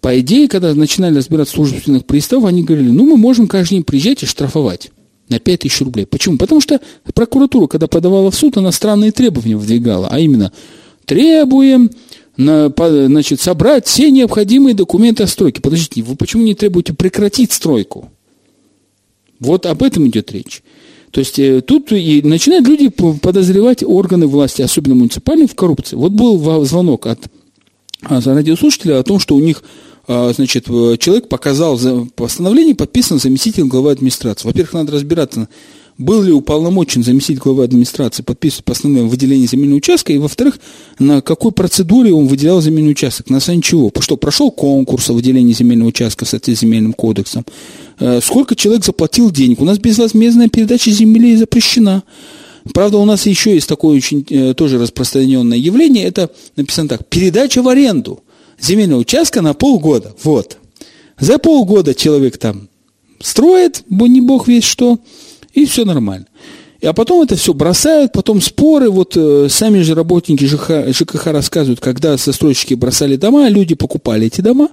[0.00, 4.22] По идее, когда начинали разбирать служебных приставов, они говорили, ну, мы можем каждый день приезжать
[4.22, 4.90] и штрафовать
[5.28, 6.06] на 5 тысяч рублей.
[6.06, 6.38] Почему?
[6.38, 6.80] Потому что
[7.14, 10.52] прокуратура, когда подавала в суд, она странные требования выдвигала, а именно
[11.04, 11.90] требуем
[12.36, 15.60] на, значит, собрать все необходимые документы о стройке.
[15.60, 18.10] Подождите, вы почему не требуете прекратить стройку?
[19.38, 20.62] Вот об этом идет речь.
[21.10, 25.96] То есть э, тут и начинают люди подозревать органы власти, особенно муниципальные, в коррупции.
[25.96, 27.20] Вот был звонок от
[28.02, 29.62] радиослушателя о том, что у них
[30.06, 31.78] а, значит, человек показал
[32.16, 34.46] постановление, подписано заместителем главы администрации.
[34.46, 35.48] Во-первых, надо разбираться,
[36.00, 40.58] был ли уполномочен заместитель главы администрации подписывать постановление о выделении земельного участка, и, во-вторых,
[40.98, 43.92] на какой процедуре он выделял земельный участок, на основании чего.
[44.00, 47.44] Что прошел конкурс о выделении земельного участка в соответствии с земельным кодексом,
[47.98, 49.60] э, сколько человек заплатил денег.
[49.60, 52.02] У нас безвозмездная передача земли запрещена.
[52.72, 56.06] Правда, у нас еще есть такое очень э, тоже распространенное явление.
[56.06, 57.06] Это написано так.
[57.08, 58.20] Передача в аренду
[58.58, 60.14] земельного участка на полгода.
[60.22, 60.56] Вот.
[61.18, 62.70] За полгода человек там
[63.20, 64.98] строит, не бог весь что,
[65.52, 66.26] и все нормально.
[66.82, 68.88] А потом это все бросают, потом споры.
[68.88, 74.40] Вот э, сами же работники ЖКХ, ЖКХ рассказывают, когда застройщики бросали дома, люди покупали эти
[74.40, 74.70] дома,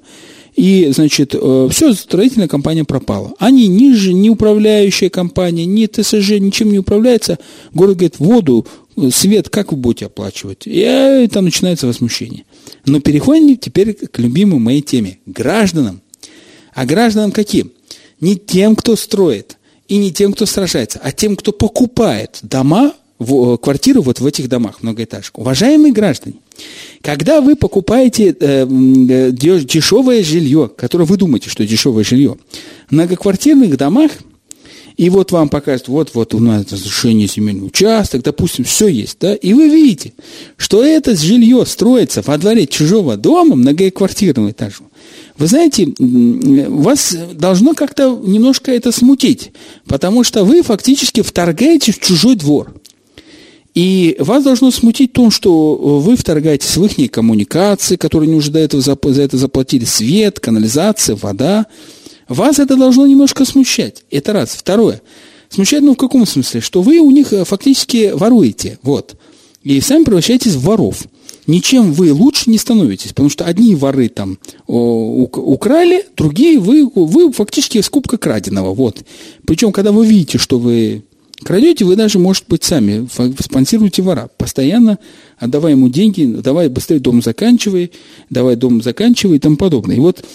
[0.56, 3.34] и, значит, э, все, строительная компания пропала.
[3.40, 7.38] Они ниже, не управляющая компания, ни ТСЖ, ничем не управляется.
[7.74, 8.66] Город говорит, воду,
[9.12, 10.63] свет как вы будете оплачивать?
[10.66, 12.46] И э, там начинается возмущение.
[12.86, 15.20] Но переходим теперь к любимой моей теме.
[15.26, 16.02] Гражданам.
[16.74, 17.72] А гражданам каким?
[18.20, 19.57] Не тем, кто строит,
[19.88, 24.47] и не тем, кто сражается, а тем, кто покупает дома, в, квартиры вот в этих
[24.47, 25.38] домах многоэтажек.
[25.39, 26.36] Уважаемые граждане,
[27.02, 32.38] когда вы покупаете э, э дешевое жилье, которое вы думаете, что дешевое жилье,
[32.88, 34.12] в многоквартирных домах,
[34.97, 39.54] и вот вам покажут, вот-вот у нас разрешение земельный участок, допустим, все есть, да, и
[39.54, 40.13] вы видите,
[40.58, 44.84] что это жилье строится во дворе чужого дома, многоквартирного этажа,
[45.38, 49.52] вы знаете, вас должно как-то немножко это смутить,
[49.86, 52.73] потому что вы фактически вторгаетесь в чужой двор.
[53.78, 58.50] И вас должно смутить то, что э, вы вторгаетесь в их коммуникации, которые не уже
[58.50, 61.67] до этого за это заплатили, свет, канализация, вода.
[62.28, 64.04] Вас это должно немножко смущать.
[64.10, 64.56] Это раз.
[64.56, 65.04] Второе.
[65.50, 66.60] Смущает, ну, в каком смысле?
[66.60, 68.80] Что вы у них э, фактически воруете.
[68.82, 69.15] Вот.
[69.62, 71.04] И сами превращаетесь в воров.
[71.48, 77.82] Ничем вы лучше не становитесь, потому что одни воры там украли, другие вы, вы фактически
[77.82, 78.74] скупка краденого.
[78.74, 79.04] Вот.
[79.46, 81.04] Причем, когда вы видите, что вы
[81.44, 83.08] Крадете вы даже, может быть, сами
[83.40, 84.30] спонсируете вора.
[84.38, 84.98] Постоянно
[85.38, 87.92] отдавай ему деньги, давай быстрее дом заканчивай,
[88.32, 89.96] давай дом заканчивай и тому подобное.
[89.96, 90.26] И вот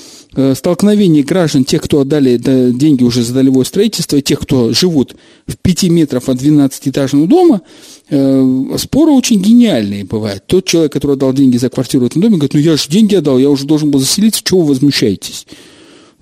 [0.54, 5.14] столкновение граждан, тех, кто отдали да, деньги уже за долевое строительство, и тех, кто живут
[5.46, 7.60] в 5 метров от 12-этажного дома,
[8.08, 10.46] э, споры очень гениальные бывают.
[10.46, 13.14] Тот человек, который отдал деньги за квартиру в этом доме, говорит, ну я же деньги
[13.14, 15.46] отдал, я уже должен был заселиться, чего вы возмущаетесь?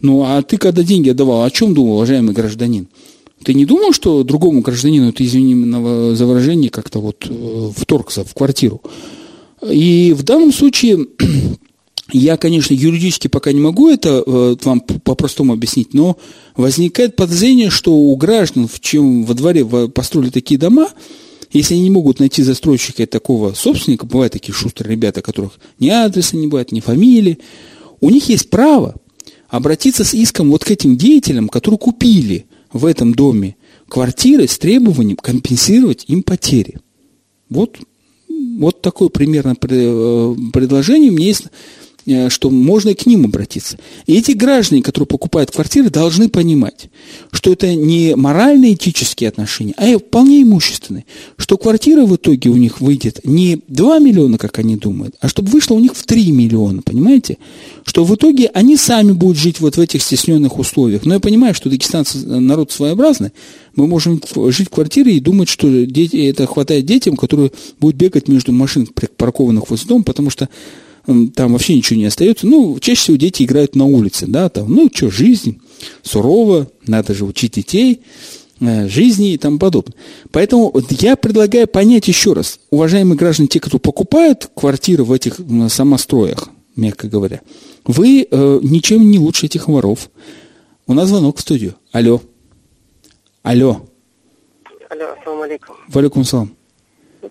[0.01, 2.89] Ну, а ты когда деньги отдавал, о чем думал, уважаемый гражданин?
[3.45, 5.55] Ты не думал, что другому гражданину ты, извини
[6.15, 8.83] за выражение, как-то вот э, вторгся в квартиру?
[9.69, 11.07] И в данном случае
[12.13, 16.17] я, конечно, юридически пока не могу это э, вам по-простому объяснить, но
[16.57, 20.89] возникает подозрение, что у граждан, в чем во дворе построили такие дома,
[21.53, 25.89] если они не могут найти застройщика и такого собственника, бывают такие шустрые ребята, которых ни
[25.89, 27.39] адреса не бывает, ни фамилии,
[28.01, 28.97] у них есть право
[29.49, 33.57] обратиться с иском вот к этим деятелям, которые купили в этом доме
[33.89, 36.79] квартиры с требованием компенсировать им потери.
[37.49, 37.79] Вот,
[38.29, 41.47] вот такое примерно э, предложение меня есть,
[42.29, 43.79] что можно и к ним обратиться.
[44.07, 46.91] И эти граждане, которые покупают квартиры, должны понимать,
[47.31, 51.05] что это не морально-этические отношения, а вполне имущественные.
[51.37, 55.51] Что квартира в итоге у них выйдет не 2 миллиона, как они думают, а чтобы
[55.51, 57.39] вышло у них в 3 миллиона, понимаете?
[57.85, 61.05] Что в итоге они сами будут жить вот в этих стесненных условиях.
[61.05, 63.31] Но я понимаю, что дагестанцы народ своеобразный,
[63.77, 68.53] мы можем жить в квартире и думать, что это хватает детям, которые будут бегать между
[68.53, 70.49] машин, паркованных возле дома, потому что
[71.35, 72.47] там вообще ничего не остается.
[72.47, 75.61] Ну, чаще всего дети играют на улице, да, там, ну, что, жизнь
[76.03, 78.03] сурова, надо же учить детей,
[78.61, 79.95] э, жизни и тому подобное.
[80.31, 86.49] Поэтому я предлагаю понять еще раз, уважаемые граждане, те, кто покупают квартиры в этих самостроях,
[86.77, 87.41] мягко говоря,
[87.85, 90.11] вы э, ничем не лучше этих воров.
[90.87, 91.75] У нас звонок в студию.
[91.93, 92.21] Алло.
[93.43, 93.87] Алло.
[94.91, 95.77] Алло, ассаламу алейкум.
[95.89, 96.60] Валикум салам.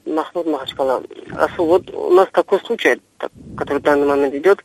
[0.09, 1.03] Махмуд Махачкала.
[1.37, 3.01] Асу, вот у нас такой случай,
[3.57, 4.63] который в данный момент идет.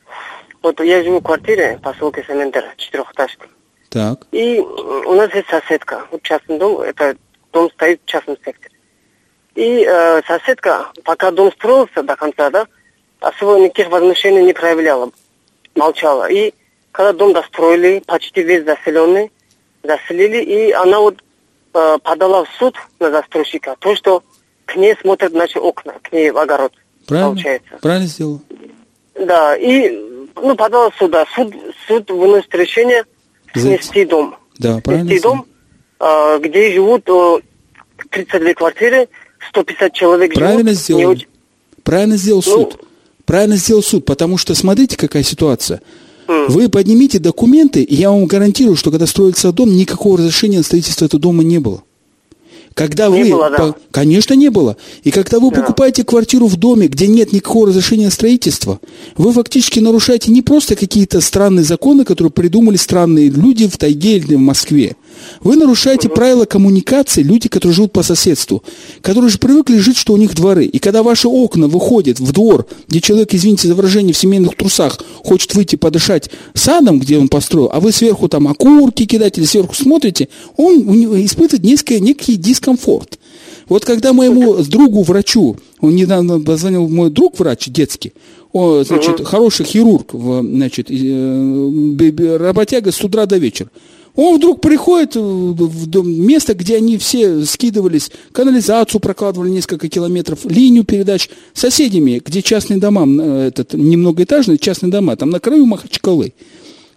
[0.62, 3.46] Вот я живу в квартире поселке Семендер, четырехэтажка.
[3.90, 4.26] Так.
[4.32, 6.06] И у нас есть соседка.
[6.10, 7.16] Вот частный дом, это
[7.52, 8.74] дом стоит в частном секторе.
[9.54, 12.66] И э, соседка, пока дом строился до конца, да,
[13.20, 15.10] особо никаких возмущений не проявляла,
[15.76, 16.28] молчала.
[16.28, 16.54] И
[16.90, 19.30] когда дом достроили, почти весь заселенный,
[19.82, 21.22] заселили, и она вот
[21.74, 24.22] э, подала в суд на застройщика, то, что
[24.66, 26.72] к ней смотрят наши окна, к ней в огород.
[27.06, 27.30] Правильно?
[27.30, 27.78] Получается.
[27.80, 28.40] Правильно сделал.
[29.14, 29.90] Да, и
[30.36, 31.24] ну, подала сюда.
[31.34, 31.54] Суд,
[31.86, 33.04] суд выносит решение
[33.54, 34.36] снести дом.
[34.58, 35.08] Да, правильно.
[35.10, 35.46] Снести дом,
[36.00, 37.38] э, где живут э,
[38.10, 39.08] 32 квартиры,
[39.50, 40.78] 150 человек Правильно живут.
[40.78, 41.10] сделал.
[41.10, 41.26] Очень...
[41.82, 42.80] Правильно сделал Ну, суд.
[43.24, 45.80] Правильно сделал суд, потому что смотрите, какая ситуация.
[46.26, 51.04] Вы поднимите документы, и я вам гарантирую, что когда строится дом, никакого разрешения на строительство
[51.04, 51.82] этого дома не было.
[52.74, 53.56] Когда Не вы, было, да.
[53.56, 54.76] по- конечно, не было.
[55.04, 55.60] И когда вы Да.
[55.60, 58.80] покупаете квартиру в доме, где нет никакого разрешения на строительство,
[59.16, 64.34] вы фактически нарушаете не просто какие-то странные законы, которые придумали странные люди в тайге или
[64.34, 64.96] в Москве.
[65.42, 68.62] Вы нарушаете правила коммуникации, люди, которые живут по соседству,
[69.02, 70.64] которые же привыкли жить, что у них дворы.
[70.64, 74.98] И когда ваши окна выходят в двор, где человек, извините за выражение, в семейных трусах
[75.22, 79.74] хочет выйти подышать садом, где он построил, а вы сверху там окурки кидаете или сверху
[79.74, 80.80] смотрите, он
[81.24, 83.18] испытывает несколько, некий дискомфорт.
[83.68, 88.12] Вот когда моему другу врачу, он недавно позвонил мой друг врач детский,
[88.52, 93.68] он, значит, хороший хирург, значит, э, работяга с утра до вечера.
[94.16, 101.28] Он вдруг приходит в место, где они все скидывались, канализацию прокладывали несколько километров, линию передач
[101.52, 106.32] соседями, где частные дома, э, этот, немногоэтажные частные дома, там на краю Махачкалы.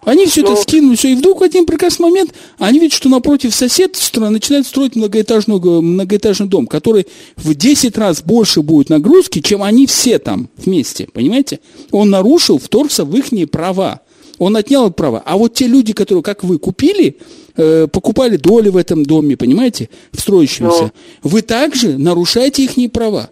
[0.05, 0.57] Они все это Ну.
[0.57, 4.95] скинули, все, и вдруг в один прекрасный момент они видят, что напротив сосед начинает строить
[4.95, 11.09] многоэтажный, многоэтажный дом, который в 10 раз больше будет нагрузки, чем они все там вместе,
[11.11, 11.59] понимаете?
[11.91, 14.01] Он нарушил, вторгся в их права.
[14.39, 15.21] Он отнял права.
[15.25, 17.17] А вот те люди, которые, как вы, купили,
[17.55, 20.91] э, покупали доли в этом доме, понимаете, в строящемся,
[21.23, 23.29] вы также нарушаете их права.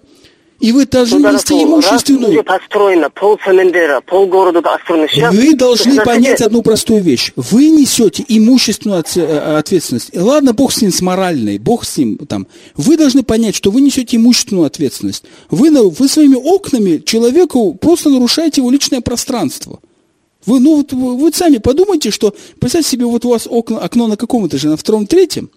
[0.60, 2.44] И вы должны Ну, нести имущественную...
[2.44, 5.08] построено, пол Семендера, полгорода построено.
[5.10, 7.34] Сейчас Вы должны понять одну простую вещь.
[7.36, 10.10] Вы несете имущественную э, ответственность.
[10.14, 12.48] И Ладно, бог с ним, с моральной, бог с ним там.
[12.76, 15.26] Вы должны понять, что вы несете имущественную ответственность.
[15.50, 19.80] Вы, вы своими окнами человеку просто нарушаете его личное пространство.
[20.46, 24.08] Вы, ну, вот, вы, вы сами подумайте, что, представьте себе, вот у вас окна, окно
[24.08, 25.50] на каком этаже, на втором, третьем.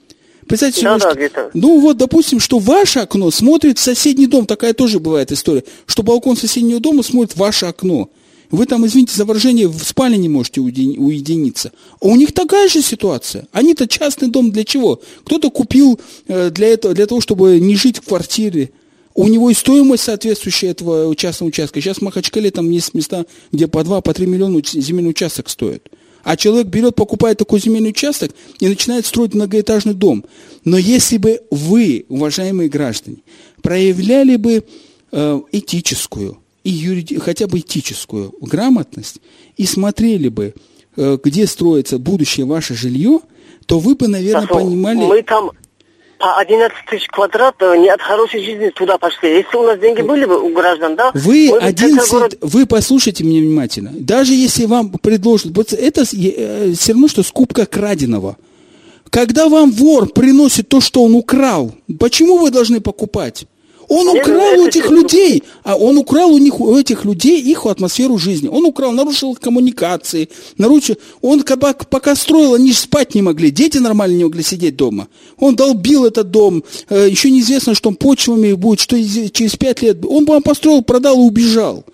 [0.47, 1.51] Представьте себе, Да, да, что- где-то.
[1.53, 6.03] ну вот, допустим, что ваше окно смотрит в соседний дом, такая тоже бывает история, что
[6.03, 8.09] балкон соседнего дома смотрит ваше окно.
[8.51, 11.71] Вы там, извините за выражение, в спальне не можете уедини- уединиться.
[12.01, 13.47] А у них такая же ситуация.
[13.53, 15.03] Они-то частный дом для чего?
[15.25, 18.71] Кто-то купил э, для, этого, для того, чтобы не жить в квартире.
[19.19, 21.81] У него и стоимость соответствующая этого частного участка.
[21.81, 25.91] Сейчас в Махачкале там есть места, где по 2, по 3 миллиона земельный участок стоит.
[26.23, 30.25] А человек берет, покупает такой земельный участок и начинает строить многоэтажный дом.
[30.65, 33.17] Но если бы вы, уважаемые граждане,
[33.61, 34.63] проявляли бы
[35.11, 39.17] э, этическую и юриди- хотя бы этическую грамотность
[39.57, 40.55] и смотрели бы,
[40.95, 43.19] э, где строится будущее ваше жилье,
[43.67, 44.99] то вы бы, наверное, Хорошо, понимали...
[44.99, 45.51] Мы там
[46.19, 49.37] по 11 тысяч квадрат э, не от хорошей жизни туда пошли.
[49.37, 51.11] Если у нас деньги были бы у граждан, да?
[51.15, 53.93] Вы мы бы один, центр города- вы послушайте меня внимательно.
[53.95, 58.37] Даже если вам предложат, вот это э, все равно, что скупка краденого.
[59.11, 63.45] Когда вам вор приносит то, что он украл, почему вы должны покупать?
[63.89, 67.65] Он Нет, украл у этих людей, а он украл у них у этих людей их
[67.65, 68.49] атмосферу жизни.
[68.49, 70.29] Он украл, нарушил коммуникации,
[70.59, 70.97] нарушил.
[71.23, 75.09] Он когда, пока строил, они же спать не могли, дети нормально не могли сидеть дома.
[75.39, 78.97] Он долбил этот дом, э, еще неизвестно, что он почвами будет, что
[79.31, 80.05] через пять лет.
[80.07, 81.85] Он вам построил, продал и убежал.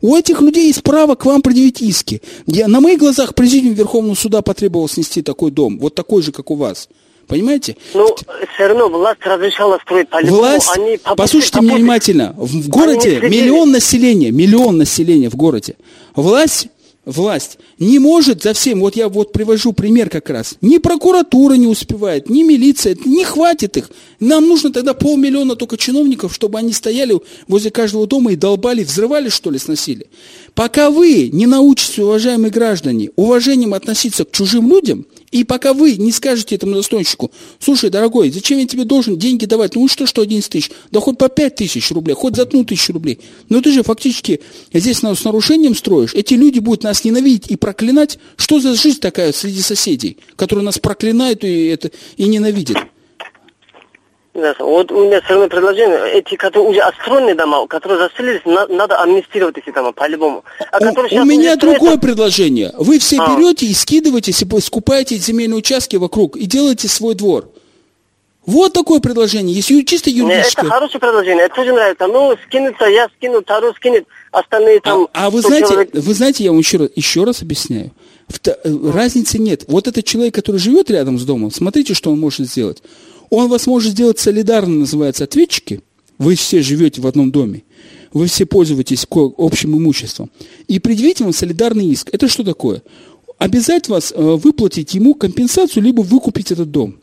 [0.00, 2.20] У этих людей есть право к вам предъявить иски.
[2.46, 6.50] Я, на моих глазах президиум Верховного суда потребовал снести такой дом, вот такой же, как
[6.50, 6.88] у вас.
[7.26, 7.76] Понимаете?
[7.94, 8.14] Ну,
[8.54, 10.38] все равно власть разрешала строить по-любому.
[10.38, 15.76] Власть, они попустили- послушайте меня внимательно, в, городе миллион населения, миллион населения в городе.
[16.14, 16.68] Власть,
[17.04, 21.66] власть не может за всем, вот я вот привожу пример как раз, ни прокуратура не
[21.66, 23.90] успевает, ни милиция, не хватит их.
[24.20, 27.18] Нам нужно тогда полмиллиона только чиновников, чтобы они стояли
[27.48, 30.06] возле каждого дома и долбали, взрывали, что ли, сносили.
[30.54, 35.04] Пока вы не научитесь, уважаемые граждане, уважением относиться к чужим людям,
[35.34, 39.74] и пока вы не скажете этому застойщику, слушай, дорогой, зачем я тебе должен деньги давать?
[39.74, 40.70] Ну что, что 11 тысяч?
[40.92, 43.18] Да хоть по 5 тысяч рублей, хоть за одну тысячу рублей.
[43.48, 44.40] Но ты же фактически
[44.72, 46.14] здесь нас с нарушением строишь.
[46.14, 48.20] Эти люди будут нас ненавидеть и проклинать.
[48.36, 52.76] Что за жизнь такая среди соседей, которые нас проклинают и, это, и ненавидят?
[54.34, 56.12] Вот у меня все равно предложение.
[56.12, 60.44] Эти, которые уже отстроенные дома, которые заселились, на- надо амнистировать эти дома по-любому.
[60.72, 62.72] А У, у меня другое предложение.
[62.76, 63.36] Вы все А.
[63.36, 67.48] берете и скидываете, себе, скупаете земельные участки вокруг и делаете свой двор.
[68.44, 69.54] Вот такое предложение.
[69.54, 70.64] Если чисто юридическое.
[70.66, 72.06] это хорошее предложение, это тоже нравится.
[72.08, 75.08] Ну, скинется, я скину, второй скинет, остальные там...
[75.14, 75.90] А, а вы 100 знаете, человек.
[75.94, 77.92] вы знаете, я вам еще раз, еще раз объясняю.
[78.28, 79.64] Вто- э, разницы нет.
[79.68, 82.82] Вот этот человек, который живет рядом с домом, смотрите, что он может сделать.
[83.30, 85.80] Он вас может сделать солидарно, называется, ответчики.
[86.18, 87.64] Вы все живете в одном доме.
[88.12, 90.30] Вы все пользуетесь общим имуществом.
[90.68, 92.10] И предъявить вам солидарный иск.
[92.12, 92.82] Это что такое?
[93.38, 96.96] Обязать вас э, выплатить ему компенсацию, либо выкупить этот дом.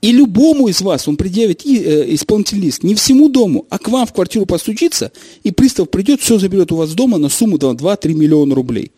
[0.00, 4.06] И любому из вас он предъявит э, исполнительный лист, не всему дому, а к вам
[4.06, 5.12] в квартиру постучится,
[5.42, 8.92] и пристав придет, все заберет у вас дома на сумму 2-3 миллиона рублей.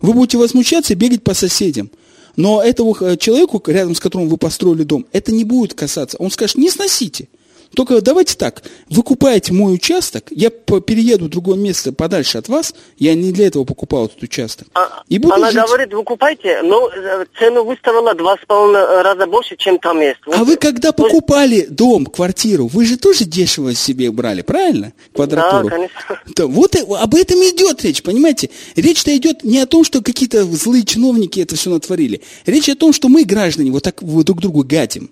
[0.00, 1.90] Вы будете возмущаться и бегать по соседям.
[2.36, 6.18] Но этого э, человеку, рядом с которым вы построили дом, это не будет касаться.
[6.18, 7.28] Он скажет, не сносите.
[7.76, 12.74] Только давайте так, вы купаете мой участок, я перееду в другое место подальше от вас,
[12.96, 14.66] я не для этого покупал этот участок.
[14.72, 15.60] А- И буду Она жить.
[15.62, 20.16] говорит, вы купайте, но э, цену выставила два с половиной раза больше, чем там есть.
[20.26, 20.48] А Вот.
[20.48, 24.94] вы когда покупали дом, квартиру, вы же тоже дешево себе брали, правильно?
[25.14, 25.64] Квадратуру.
[25.68, 26.00] Да, конечно.
[26.34, 28.48] Да, вот и- об этом идет речь, понимаете?
[28.74, 32.22] Речь-то идет не о том, что какие-то злые чиновники это все натворили.
[32.46, 35.10] Речь о том, что мы, граждане, вот так вот друг другу гадим.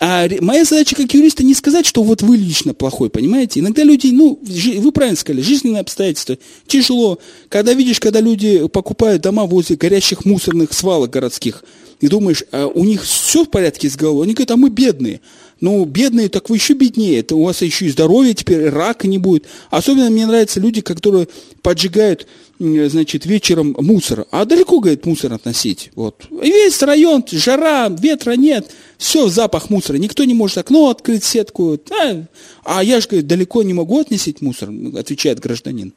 [0.00, 3.60] А моя задача как юриста не сказать, что вот вы лично плохой, понимаете?
[3.60, 7.18] Иногда люди, ну, вы правильно сказали, жизненные обстоятельства, тяжело.
[7.48, 11.64] Когда видишь, когда люди покупают дома возле горящих мусорных свалок городских,
[12.00, 15.20] и думаешь, а у них все в порядке с головой, они говорят, а мы бедные.
[15.60, 17.18] Ну, бедные, так вы еще беднее.
[17.18, 19.46] Это у вас еще и здоровье теперь, рака не будет.
[19.70, 21.26] Особенно мне нравятся люди, которые
[21.60, 22.28] поджигают,
[22.60, 24.26] значит, вечером мусор.
[24.30, 25.90] А далеко, говорит, мусор относить.
[25.96, 26.26] Вот.
[26.30, 28.70] И весь район, жара, ветра нет.
[28.98, 29.96] Все, запах мусора.
[29.96, 31.78] Никто не может окно открыть, сетку.
[32.02, 32.24] А,
[32.64, 35.94] а я же, говорит, далеко не могу относить мусор, отвечает гражданин.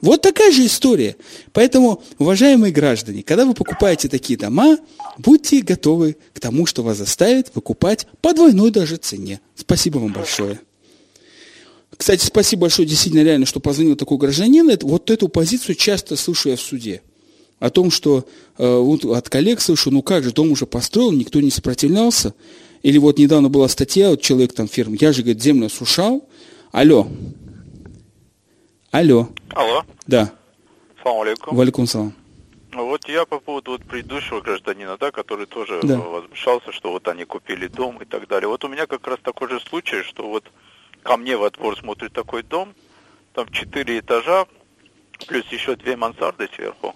[0.00, 1.16] Вот такая же история.
[1.52, 4.78] Поэтому, уважаемые граждане, когда вы покупаете такие дома,
[5.18, 9.40] будьте готовы к тому, что вас заставят выкупать по двойной даже цене.
[9.54, 10.60] Спасибо вам большое.
[11.94, 14.70] Кстати, спасибо большое, действительно, реально, что позвонил такой гражданин.
[14.80, 17.02] Вот эту позицию часто слышу я в суде.
[17.60, 18.24] О том, что
[18.58, 22.34] э, вот от коллег слышу, ну как же, дом уже построил, никто не сопротивлялся.
[22.82, 26.26] Или вот недавно была статья, вот человек там фирм, я же, говорит, землю осушал.
[26.72, 27.06] Алло.
[28.90, 29.28] Алло.
[29.50, 30.32] Алло, Да.
[31.02, 31.56] салам алейкум.
[31.56, 32.14] Валикум салам.
[32.72, 35.94] Вот я по поводу вот предыдущего гражданина, да, который тоже Да.
[35.94, 38.48] э, возмущался, что вот они купили дом и так далее.
[38.48, 40.44] Вот у меня как раз такой же случай, что вот
[41.02, 42.74] ко мне во двор смотрит такой дом,
[43.34, 44.46] там четыре этажа,
[45.26, 46.94] плюс еще две мансарды сверху.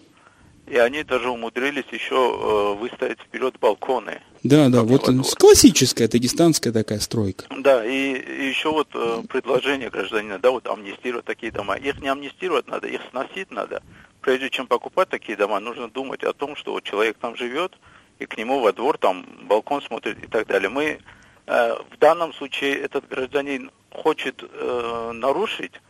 [0.67, 4.21] И они даже умудрились еще э, выставить вперед балконы.
[4.43, 7.45] Да, да, вот классическая дагестанская такая стройка.
[7.51, 11.77] Да, и, и еще вот э, предложение гражданина, да, вот амнистировать такие дома.
[11.77, 13.83] Их не амнистировать надо, их сносить надо.
[14.21, 17.73] Прежде чем покупать такие дома, нужно думать о том, что вот человек там живет,
[18.19, 20.71] и к нему во двор там балкон смотрит и так далее.
[20.71, 20.99] Мы
[21.47, 25.81] э, в данном случае этот гражданин хочет э, нарушить,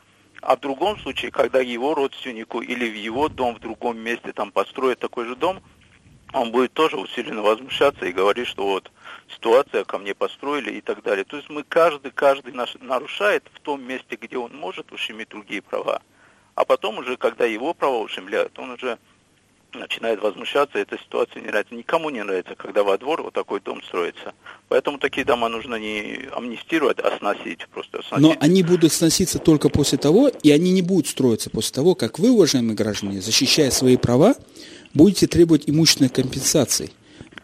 [0.46, 4.52] а в другом случае, когда его родственнику или в его дом в другом месте там
[4.52, 5.62] построят такой же дом,
[6.34, 8.90] он будет тоже усиленно возмущаться и говорить, что вот
[9.28, 11.24] ситуация ко мне построили и так далее.
[11.24, 15.62] То есть мы каждый, каждый наш, нарушает в том месте, где он может ущемить другие
[15.62, 16.02] права.
[16.56, 18.98] А потом уже, когда его права ущемляют, он уже
[19.74, 21.74] начинает возмущаться, эта ситуация не нравится.
[21.74, 24.34] Никому не нравится, когда во двор вот такой дом строится.
[24.68, 27.66] Поэтому такие дома нужно не амнистировать, а сносить.
[27.72, 28.26] Просто сносить.
[28.26, 32.18] Но они будут сноситься только после того, и они не будут строиться после того, как
[32.18, 34.34] вы, уважаемые граждане, защищая свои права,
[34.94, 36.90] будете требовать имущественной компенсации.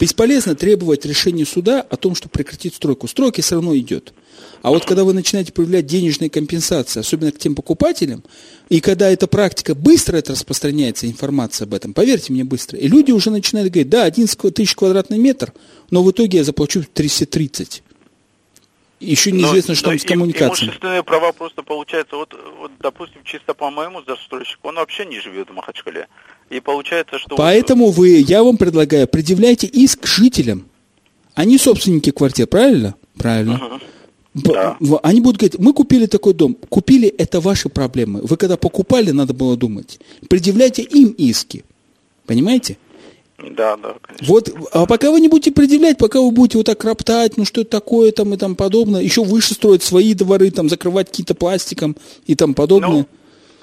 [0.01, 3.07] Бесполезно требовать решения суда о том, что прекратить стройку.
[3.07, 4.15] Стройка все равно идет.
[4.63, 8.25] А вот когда вы начинаете проявлять денежные компенсации, особенно к тем покупателям,
[8.71, 13.13] и когда эта практика быстро это распространяется, информация об этом, поверьте мне, быстро, и люди
[13.13, 15.53] уже начинают говорить, да, 11 тысяч квадратный метр,
[15.91, 17.83] но в итоге я заплачу 330.
[19.01, 20.69] Еще неизвестно, но, что но с коммуникацией.
[20.69, 25.49] Имущественные права просто получается, вот, вот, допустим, чисто по моему застройщику, он вообще не живет
[25.49, 26.07] в Махачкале.
[26.51, 27.37] И получается, что...
[27.37, 30.67] Поэтому вы, я вам предлагаю, предъявляйте иск жителям.
[31.35, 32.97] Они собственники квартир, правильно?
[33.17, 33.55] Правильно.
[33.55, 33.81] Угу.
[34.35, 34.77] Да.
[35.03, 36.57] Они будут говорить, мы купили такой дом.
[36.69, 38.21] Купили, это ваши проблемы.
[38.23, 39.99] Вы когда покупали, надо было думать.
[40.29, 41.65] Предъявляйте им иски.
[42.27, 42.79] Понимаете?
[43.39, 44.27] Да, да, конечно.
[44.27, 47.63] Вот, а пока вы не будете предъявлять, пока вы будете вот так роптать, ну что
[47.63, 51.97] это такое там и там подобное, еще выше строить свои дворы, там закрывать какие-то пластиком
[52.27, 52.91] и там подобное.
[52.91, 53.07] Ну,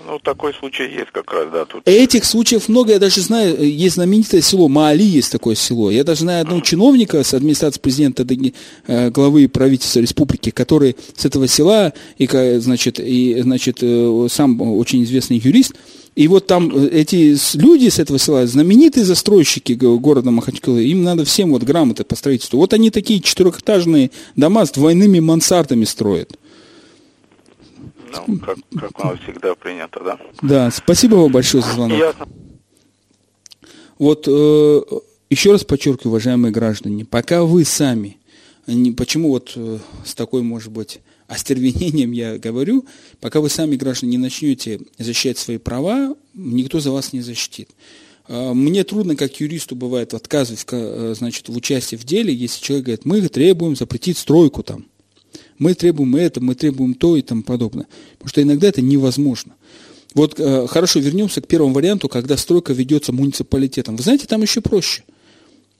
[0.07, 1.65] ну, такой случай есть как раз, да.
[1.65, 1.87] Тут...
[1.87, 5.91] Этих случаев много, я даже знаю, есть знаменитое село, Маали есть такое село.
[5.91, 8.25] Я даже знаю одного чиновника с администрации президента,
[8.87, 12.27] э, главы правительства республики, который с этого села, и,
[12.59, 15.73] значит, и, значит, э, сам очень известный юрист,
[16.15, 21.25] и вот там э, эти люди с этого села, знаменитые застройщики города Махачкалы, им надо
[21.25, 22.57] всем вот грамоты по строительству.
[22.57, 26.37] Вот они такие четырехэтажные дома с двойными мансардами строят.
[28.27, 30.19] Ну, как, как у нас всегда принято, да?
[30.41, 31.97] Да, спасибо вам большое за звонок.
[31.97, 32.27] Ясно.
[33.97, 34.81] Вот э,
[35.29, 38.17] еще раз подчеркиваю, уважаемые граждане, пока вы сами,
[38.67, 42.85] не, почему вот э, с такой, может быть, остервенением я говорю,
[43.19, 47.69] пока вы сами, граждане, не начнете защищать свои права, никто за вас не защитит.
[48.27, 52.85] Э, мне трудно, как юристу бывает, отказывать э, значит, в участии в деле, если человек
[52.85, 54.85] говорит, мы требуем запретить стройку там
[55.59, 57.87] мы требуем это, мы требуем то и тому подобное.
[58.13, 59.55] Потому что иногда это невозможно.
[60.13, 63.95] Вот э, хорошо, вернемся к первому варианту, когда стройка ведется муниципалитетом.
[63.95, 65.03] Вы знаете, там еще проще.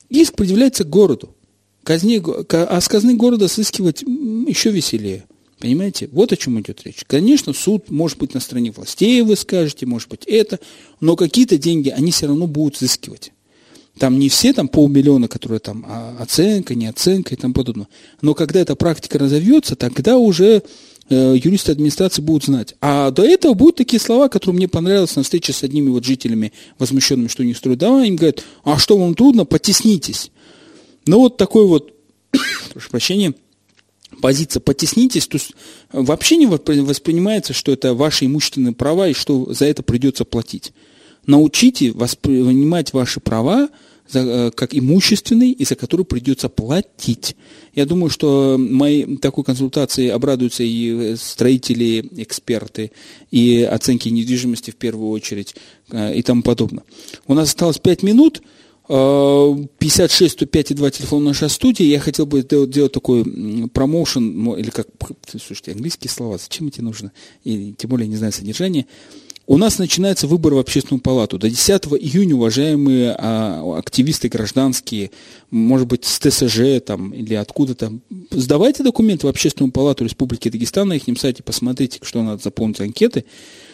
[0.10, 1.36] Иск предъявляется к городу.
[1.84, 2.22] Казни,
[2.52, 5.26] а с казны города сыскивать еще веселее.
[5.60, 6.08] Понимаете?
[6.12, 7.04] Вот о чем идет речь.
[7.08, 10.60] Конечно, суд может быть на стороне властей, вы скажете, может быть это,
[11.00, 13.32] но какие-то деньги они все равно будут сыскивать.
[14.00, 17.88] Там не все там полмиллиона, которые там а оценка, не оценка и тому подобное.
[18.22, 20.64] Но когда эта практика разовьется, тогда уже
[21.10, 22.76] э, юристы администрации будут знать.
[22.82, 26.54] А до этого будут такие слова, которые мне понравились на встрече с одними вот жителями,
[26.80, 28.06] возмущенными, что них строят дома.
[28.06, 30.32] Им говорят, а что вам трудно, потеснитесь.
[31.06, 31.94] Ну вот такой вот,
[32.74, 33.34] прошу прощения,
[34.22, 35.54] позиция «потеснитесь», то есть
[35.92, 40.74] вообще не воспринимается, что это ваши имущественные права и что за это придется платить.
[41.28, 43.70] Научите воспринимать ваши права
[44.10, 47.36] за, э, как имущественный и за который придется платить.
[47.76, 52.92] Я думаю, что моей такой консультации обрадуются и э, строители, эксперты,
[53.30, 55.56] и оценки недвижимости в первую очередь
[55.92, 56.84] э, и тому подобное.
[57.28, 58.42] У нас осталось 5 минут.
[58.90, 61.84] 56 105 и 2 телефон нашей студии.
[61.84, 63.26] Я хотел бы сделать, делать такой
[63.74, 64.88] промоушен, или как,
[65.30, 67.12] слушайте, английские слова, зачем эти нужны?
[67.44, 68.86] И тем более не знаю содержание.
[69.50, 71.38] У нас начинается выбор в общественную палату.
[71.38, 75.12] До 10 июня, уважаемые а, активисты гражданские,
[75.52, 77.94] может быть, с ТСЖ там, или откуда-то,
[78.30, 83.24] сдавайте документы в общественную палату Республики Дагестан на их сайте, посмотрите, что надо заполнить анкеты.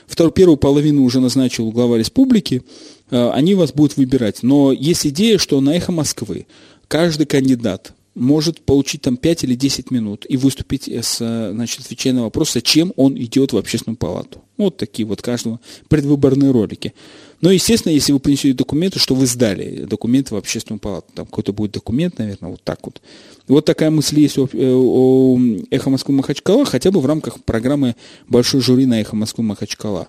[0.05, 2.61] Вторую, первую половину уже назначил глава республики,
[3.09, 4.43] а, они вас будут выбирать.
[4.43, 6.45] Но есть идея, что на «Эхо Москвы»
[6.87, 12.23] каждый кандидат может получить там 5 или 10 минут и выступить с, значит, отвечая на
[12.23, 14.43] вопрос, зачем он идет в общественную палату.
[14.57, 16.93] Вот такие вот каждого предвыборные ролики.
[17.41, 21.51] Но, естественно, если вы принесете документы, что вы сдали документы в общественную палату, там какой-то
[21.51, 23.01] будет документ, наверное, вот так вот.
[23.47, 25.39] Вот такая мысль есть о, о
[25.69, 27.95] «Эхо Москвы Махачкала», хотя бы в рамках программы
[28.29, 30.07] «Большой жюри на «Эхо Москвы Махачкала».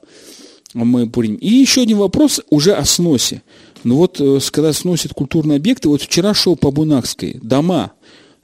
[0.75, 1.37] Мы будем.
[1.37, 3.43] И еще один вопрос уже о сносе.
[3.85, 7.93] Ну вот, э, когда сносят культурные объекты, вот вчера шел по Бунакской, дома,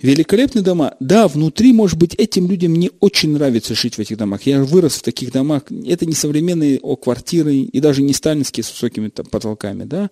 [0.03, 0.95] великолепные дома.
[1.01, 4.43] Да, внутри, может быть, этим людям не очень нравится жить в этих домах.
[4.43, 5.65] Я вырос в таких домах.
[5.87, 10.11] Это не современные о, квартиры и даже не сталинские с высокими там, потолками, да.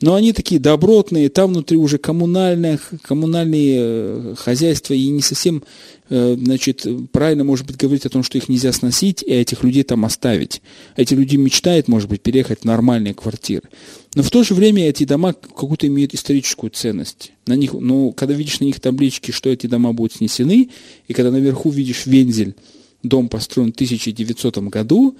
[0.00, 5.62] Но они такие добротные, там внутри уже коммунальное, коммунальные э, хозяйства, и не совсем,
[6.08, 9.82] э, значит, правильно, может быть, говорить о том, что их нельзя сносить и этих людей
[9.82, 10.62] там оставить.
[10.96, 13.68] Эти люди мечтают, может быть, переехать в нормальные квартиры.
[14.14, 17.32] Но в то же время эти дома какую-то имеют историческую ценность.
[17.46, 20.70] На них, ну, когда видишь на них таблички, что эти дома будут снесены,
[21.06, 22.54] и когда наверху видишь вензель,
[23.02, 25.16] дом построен в 1900 году,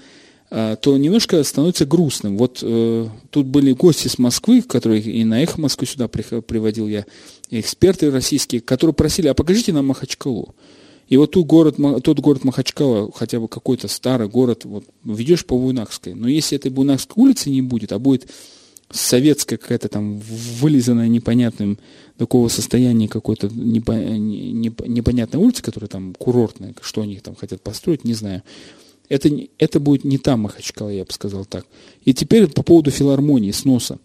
[0.50, 2.36] а, то немножко становится грустным.
[2.36, 7.06] Вот э, тут были гости с Москвы, которые и на «Эхо Москвы» сюда приводил я,
[7.50, 10.56] эксперты российские, которые просили, а покажите нам Махачкалу.
[11.08, 15.56] И вот тот город, тот город Махачкала, хотя бы какой-то старый город, вот ведешь по
[15.56, 16.14] Буйнакской.
[16.14, 18.28] Но если этой Буйнакской улицы не будет, а будет
[18.90, 21.78] советская какая-то там вылизанная непонятным
[22.16, 28.42] такого состояния какой-то непонятной улицы, которая там курортная, что они там хотят построить, не знаю.
[29.08, 31.66] Это, это будет не та Махачкала, я бы сказал так.
[32.04, 33.98] И теперь по поводу филармонии, сноса.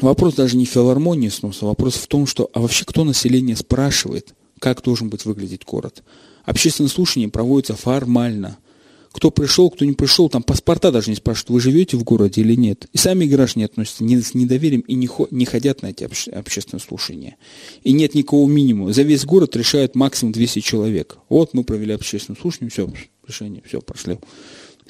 [0.00, 4.82] Вопрос даже не филармонии сноса, вопрос в том, что, а вообще кто население спрашивает, как
[4.82, 6.02] должен быть выглядеть город?
[6.44, 8.58] Общественное слушание проводится формально–
[9.12, 12.54] кто пришел, кто не пришел, там паспорта даже не спрашивают, вы живете в городе или
[12.54, 12.88] нет.
[12.92, 16.30] И сами граждане относятся не, с недоверием и не, хо, не ходят на эти обще,
[16.30, 17.36] общественные слушания.
[17.84, 18.92] И нет никакого минимума.
[18.92, 21.18] За весь город решают максимум 200 человек.
[21.28, 22.90] Вот мы провели общественное слушание, все,
[23.26, 24.18] решение, все, пошли.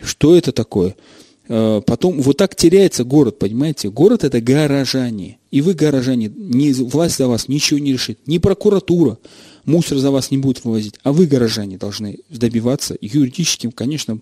[0.01, 0.97] Что это такое?
[1.49, 3.91] Э, потом вот так теряется город, понимаете?
[3.91, 5.39] Город это горожане.
[5.51, 8.21] И вы горожане, не, власть за вас ничего не решит.
[8.27, 9.19] Ни прокуратура,
[9.65, 14.19] мусор за вас не будет вывозить, а вы, горожане, должны добиваться юридическим, конечно,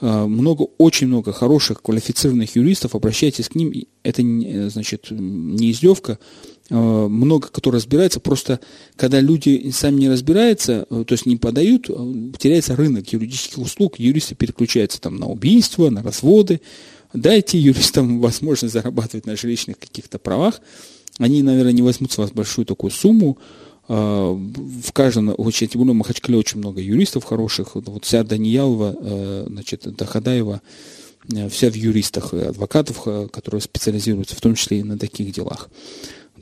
[0.00, 3.72] э, много, очень много хороших квалифицированных юристов, обращайтесь к ним,
[4.02, 4.22] это,
[4.70, 6.18] значит, не издевка,
[6.70, 8.60] э, много кто разбирается, просто
[8.96, 11.86] когда люди сами не разбираются, э, то есть не подают,
[12.38, 16.60] теряется рынок юридических услуг, юристы переключаются там на убийства, на разводы,
[17.12, 20.60] дайте юристам возможность зарабатывать на жилищных каких-то правах,
[21.18, 23.38] они, наверное, не возьмут с вас большую такую сумму,
[23.86, 27.74] в каждом, очень, тем более в Махачкале очень много юристов хороших.
[27.74, 30.62] Вот вся Даниялова, э, значит, Дахадаева,
[31.32, 35.68] э, вся в юристах, адвокатов, э, которые специализируются в том числе и на таких делах.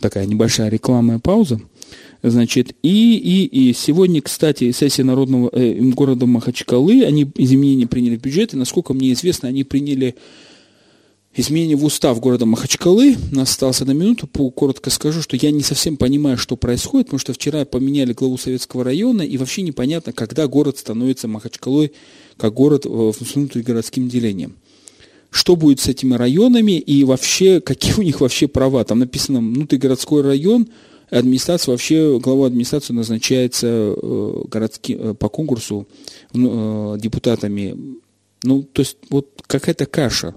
[0.01, 1.61] Такая небольшая рекламная пауза.
[2.23, 8.21] Значит, и, и, и сегодня, кстати, сессия Народного э, города Махачкалы, они изменения приняли в
[8.21, 10.15] бюджет, и, насколько мне известно, они приняли
[11.35, 13.17] изменение в устав города Махачкалы.
[13.33, 14.27] У нас осталось одна минута.
[14.27, 18.85] Коротко скажу, что я не совсем понимаю, что происходит, потому что вчера поменяли главу Советского
[18.85, 21.93] района, и вообще непонятно, когда город становится Махачкалой
[22.37, 24.57] как город э, с внутригородским делением.
[25.31, 28.85] Что будет с этими районами и вообще, какие у них вообще права?
[28.85, 30.69] Там написано внутригородской район,
[31.11, 35.87] администрация вообще, глава администрации назначается э, городски, э, по конкурсу
[36.35, 37.77] депутатами.
[38.45, 40.35] Ну, то есть вот какая-то каша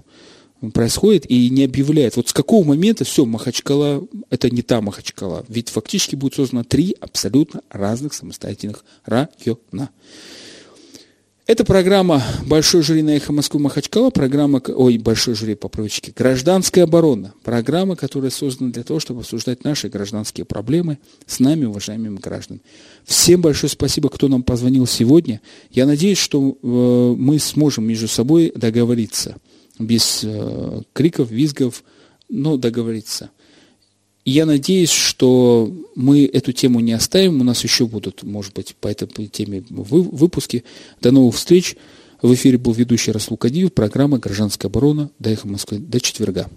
[0.72, 2.16] происходит и не объявляет.
[2.16, 5.44] Вот с какого момента все, Махачкала, это не та Махачкала.
[5.48, 9.90] Ведь фактически будет создано три абсолютно разных самостоятельных района.
[11.46, 16.82] Это программа «Большой жюри на эхо Москвы Махачкала», программа, ой, «Большой жюри» по привычке, «Гражданская
[16.82, 22.62] оборона», программа, которая создана для того, чтобы обсуждать наши гражданские проблемы с нами, уважаемыми гражданами.
[23.04, 25.40] Всем большое спасибо, кто нам позвонил сегодня.
[25.70, 29.36] Я надеюсь, что э, мы сможем между собой договориться–
[29.78, 31.84] без э, криков, визгов,
[32.28, 33.30] но договориться.
[34.24, 37.40] Я надеюсь, что мы эту тему не оставим.
[37.40, 40.64] У нас еще будут, может быть, по этой теме выпуски.
[41.00, 41.76] До новых встреч.
[42.20, 45.10] В эфире был ведущий Расул Кадиев, программа «Гражданская оборона».
[45.20, 45.78] До эхо Москвы.
[45.78, 46.48] До четверга.